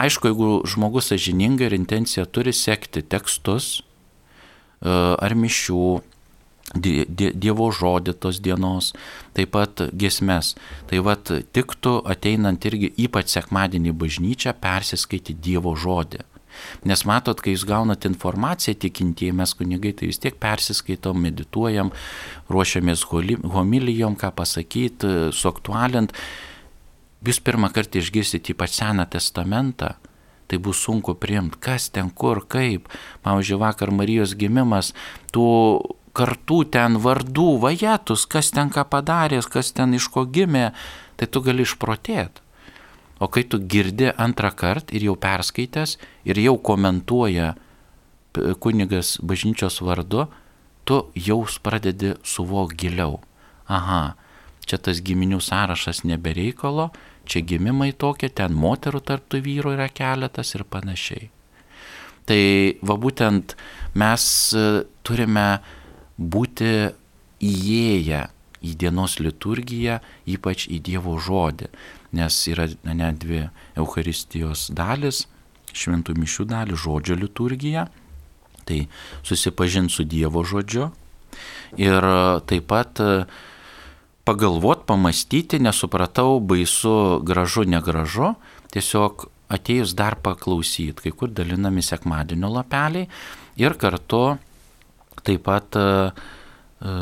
Aišku, 0.00 0.30
jeigu 0.30 0.50
žmogus 0.68 1.10
sažiningai 1.10 1.68
ir 1.68 1.76
intencija 1.76 2.24
turi 2.24 2.54
sekti 2.56 3.02
tekstus 3.02 3.80
e, 3.80 3.82
ar 4.88 5.36
mišių, 5.36 5.84
Dievo 6.70 7.66
žodį 7.74 8.12
tos 8.22 8.36
dienos, 8.38 8.92
taip 9.34 9.50
pat 9.56 9.80
gesmes. 9.90 10.52
Tai 10.86 11.00
vad 11.02 11.26
tiktų 11.26 11.96
ateinant 12.06 12.62
irgi 12.68 12.92
ypač 13.08 13.32
sekmadienį 13.34 13.90
bažnyčią 13.98 14.54
persiskaityti 14.62 15.34
Dievo 15.48 15.74
žodį. 15.74 16.22
Nes 16.86 17.02
matot, 17.08 17.40
kai 17.42 17.54
jūs 17.54 17.64
gaunat 17.66 18.06
informaciją 18.06 18.76
tikintieji, 18.84 19.34
mes 19.36 19.54
kunigai, 19.56 19.92
tai 19.96 20.10
vis 20.10 20.20
tiek 20.22 20.36
persiskaitom, 20.38 21.18
medituojam, 21.26 21.90
ruošiamės 22.50 23.04
homilijom, 23.10 24.16
ką 24.20 24.32
pasakyti, 24.38 25.12
suaktualint. 25.34 26.14
Jūs 27.26 27.40
pirmą 27.44 27.68
kartą 27.74 28.00
išgirsite 28.00 28.54
ypač 28.54 28.78
Seną 28.78 29.04
testamentą, 29.12 29.94
tai 30.48 30.58
bus 30.58 30.80
sunku 30.80 31.14
priimti, 31.14 31.60
kas 31.60 31.90
ten, 31.92 32.08
kur, 32.10 32.42
kaip. 32.48 32.88
Pavyzdžiui, 33.22 33.58
vakar 33.60 33.92
Marijos 33.94 34.32
gimimas, 34.34 34.94
tų 35.34 35.46
kartų 36.16 36.64
ten 36.74 36.98
vardų, 36.98 37.58
vajetus, 37.62 38.26
kas 38.26 38.50
ten 38.54 38.72
ką 38.72 38.86
padarė, 38.90 39.42
kas 39.46 39.70
ten 39.76 39.94
iš 39.94 40.08
ko 40.10 40.24
gimė, 40.26 40.70
tai 41.20 41.28
tu 41.30 41.42
gali 41.44 41.66
išprotėti. 41.66 42.42
O 43.20 43.28
kai 43.28 43.44
tu 43.44 43.60
girdi 43.60 44.08
antrą 44.16 44.48
kartą 44.56 44.96
ir 44.96 45.04
jau 45.10 45.16
perskaitęs 45.20 45.98
ir 46.24 46.40
jau 46.40 46.56
komentuoja 46.56 47.52
kunigas 48.64 49.18
bažnyčios 49.20 49.82
vardu, 49.84 50.30
tu 50.88 51.02
jau 51.14 51.44
pradedi 51.62 52.14
suvok 52.24 52.72
giliau. 52.74 53.20
Aha, 53.68 54.16
čia 54.64 54.80
tas 54.80 55.02
giminių 55.04 55.38
sąrašas 55.44 56.02
nebereikalo, 56.08 56.88
čia 57.30 57.42
gimimai 57.46 57.92
tokie, 57.94 58.28
ten 58.28 58.56
moterų 58.58 59.02
tarptų 59.06 59.42
vyrų 59.46 59.76
yra 59.76 59.88
keletas 59.92 60.54
ir 60.56 60.66
panašiai. 60.66 61.30
Tai 62.26 62.42
va 62.86 62.96
būtent 63.00 63.54
mes 63.98 64.24
e, 64.54 64.66
turime 65.06 65.46
būti 66.18 66.90
įėję 67.40 68.20
į 68.60 68.74
dienos 68.76 69.16
liturgiją, 69.22 69.98
ypač 70.28 70.66
į 70.68 70.82
Dievo 70.84 71.16
žodį, 71.22 71.70
nes 72.18 72.36
yra 72.50 72.68
ne 72.84 73.10
dvi 73.16 73.46
Euharistijos 73.80 74.68
dalis, 74.76 75.24
šventų 75.72 76.18
mišių 76.18 76.46
dalis, 76.50 76.82
žodžio 76.82 77.16
liturgija, 77.22 77.86
tai 78.68 78.82
susipažinti 79.26 79.94
su 79.94 80.04
Dievo 80.04 80.44
žodžiu 80.44 80.90
ir 81.80 82.04
taip 82.50 82.66
pat 82.68 83.00
pagalvot, 84.28 84.84
pamastyti, 84.86 85.60
nesupratau, 85.62 86.38
baisu, 86.40 87.20
gražu, 87.26 87.64
negražu, 87.68 88.34
tiesiog 88.74 89.28
atėjus 89.50 89.94
dar 89.98 90.16
paklausyti, 90.22 91.02
kai 91.02 91.12
kur 91.16 91.32
dalinami 91.34 91.82
sekmadienio 91.82 92.52
lapeliai 92.54 93.08
ir 93.58 93.74
kartu 93.80 94.38
taip 95.26 95.44
pat 95.44 95.76
e, 95.76 95.86
e, 96.10 96.92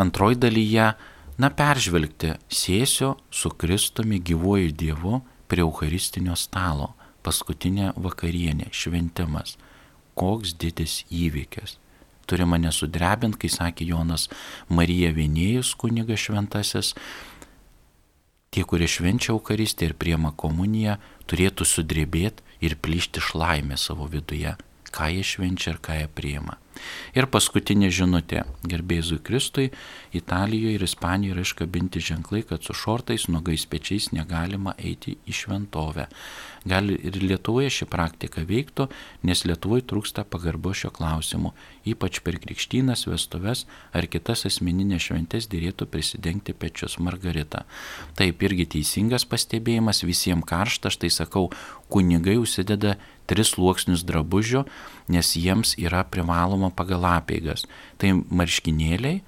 antroji 0.00 0.38
dalyje, 0.40 0.90
na, 1.38 1.50
peržvelgti, 1.54 2.34
sėsiu 2.50 3.14
su 3.30 3.52
Kristumi 3.54 4.18
gyvuoju 4.24 4.72
Dievu 4.74 5.20
prie 5.48 5.62
Eucharistinio 5.62 6.34
stalo, 6.36 6.92
paskutinė 7.22 7.92
vakarienė, 7.96 8.72
šventimas. 8.74 9.56
Koks 10.18 10.56
didis 10.58 11.04
įvykis. 11.14 11.76
Turi 12.28 12.44
mane 12.44 12.72
sudrebinti, 12.74 13.40
kai 13.40 13.50
sakė 13.52 13.88
Jonas 13.88 14.28
Marija 14.68 15.14
Vienėjus 15.16 15.72
kunigas 15.80 16.26
šventasis, 16.26 16.92
tie, 18.52 18.64
kurie 18.68 18.88
švenčia 18.88 19.32
Eucharistiją 19.32 19.92
ir 19.92 19.98
priema 20.00 20.34
komuniją, 20.36 20.98
turėtų 21.28 21.66
sudrebėti 21.68 22.44
ir 22.64 22.76
plyšti 22.84 23.22
šlaimę 23.24 23.78
savo 23.80 24.08
viduje, 24.12 24.54
ką 24.92 25.10
jie 25.14 25.24
švenčia 25.24 25.74
ir 25.74 25.82
ką 25.84 26.00
jie 26.02 26.08
priima. 26.12 26.58
Ir 27.16 27.28
paskutinė 27.32 27.90
žinutė. 27.94 28.44
Gerbėzui 28.68 29.20
Kristui, 29.24 29.70
Italijoje 30.16 30.76
ir 30.78 30.84
Ispanijoje 30.86 31.36
yra 31.36 31.46
iškabinti 31.46 32.02
ženklai, 32.02 32.42
kad 32.48 32.64
su 32.64 32.76
šortais, 32.76 33.28
nuogais 33.32 33.66
pečiais 33.68 34.10
negalima 34.12 34.74
eiti 34.78 35.16
į 35.28 35.36
šventovę. 35.42 36.08
Gali 36.68 36.96
ir 37.06 37.16
Lietuvoje 37.22 37.70
ši 37.72 37.86
praktika 37.88 38.42
veiktų, 38.44 38.88
nes 39.24 39.44
Lietuvoje 39.46 39.86
trūksta 39.88 40.24
pagarbo 40.28 40.74
šio 40.76 40.90
klausimu. 40.94 41.54
Ypač 41.88 42.20
per 42.24 42.36
krikštynas, 42.42 43.06
vestuves 43.08 43.64
ar 43.96 44.08
kitas 44.10 44.44
asmeninės 44.48 45.08
šventės 45.08 45.48
dėrėtų 45.48 45.88
prisidengti 45.88 46.52
pečius 46.52 46.98
Margarita. 47.00 47.64
Taip 48.18 48.42
irgi 48.44 48.66
teisingas 48.76 49.24
pastebėjimas, 49.28 50.04
visiems 50.04 50.44
karšta, 50.48 50.92
štai 50.92 51.12
sakau, 51.14 51.48
kunigai 51.88 52.36
užsideda 52.40 52.98
tris 53.28 53.52
sluoksnius 53.54 54.04
drabužių, 54.08 54.64
nes 55.12 55.34
jiems 55.36 55.74
yra 55.80 56.02
privaloma 56.08 56.67
pagal 56.74 57.06
apeigas. 57.08 57.66
Tai 57.98 58.12
marškinėliai, 58.28 59.20
e, 59.20 59.24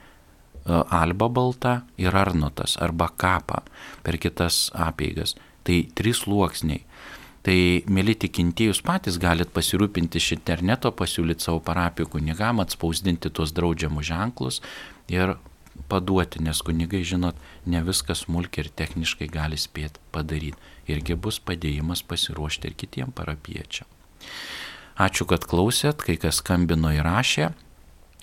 alba 1.00 1.28
balta 1.28 1.80
ir 1.98 2.16
arnotas 2.16 2.76
arba 2.80 3.10
kapa 3.16 3.62
per 4.02 4.18
kitas 4.18 4.68
apeigas. 4.74 5.36
Tai 5.64 5.82
trys 5.94 6.24
sluoksniai. 6.24 6.84
Tai, 7.40 7.56
mėly 7.88 8.18
tikintėjus 8.20 8.82
patys 8.84 9.16
galit 9.20 9.48
pasirūpinti 9.56 10.20
iš 10.20 10.34
interneto, 10.36 10.90
pasiūlyti 10.92 11.46
savo 11.46 11.62
parapijų 11.64 12.10
kunigam, 12.12 12.60
atspausdinti 12.60 13.30
tuos 13.32 13.54
draudžiamus 13.56 14.10
ženklus 14.10 14.60
ir 15.08 15.38
paduoti, 15.88 16.42
nes 16.44 16.60
kunigai, 16.64 17.00
žinot, 17.06 17.38
ne 17.64 17.80
viskas 17.86 18.26
smulkiai 18.26 18.66
ir 18.66 18.70
techniškai 18.76 19.30
gali 19.32 19.56
spėti 19.60 20.02
padaryti. 20.12 20.58
Irgi 20.90 21.16
bus 21.16 21.38
padėjimas 21.40 22.02
pasiruošti 22.04 22.68
ir 22.68 22.76
kitiem 22.76 23.14
parapiečiam. 23.16 23.88
Ačiū, 25.00 25.24
kad 25.24 25.46
klausėt, 25.48 26.02
kai 26.04 26.18
kas 26.20 26.42
skambino 26.42 26.90
ir 26.92 27.06
rašė. 27.06 27.54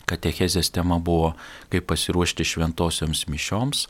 Katechezės 0.08 0.70
tema 0.70 1.00
buvo, 1.02 1.32
kaip 1.74 1.88
pasiruošti 1.90 2.46
šventosioms 2.46 3.26
mišioms. 3.32 3.88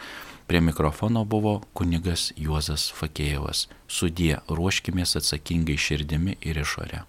Prie 0.48 0.62
mikrofono 0.64 1.26
buvo 1.28 1.58
kunigas 1.76 2.32
Juozas 2.40 2.88
Fakėjevas. 2.96 3.66
Sudie, 3.92 4.38
ruoškimės 4.48 5.18
atsakingai 5.20 5.76
širdimi 5.76 6.40
ir 6.40 6.64
išorę. 6.64 7.04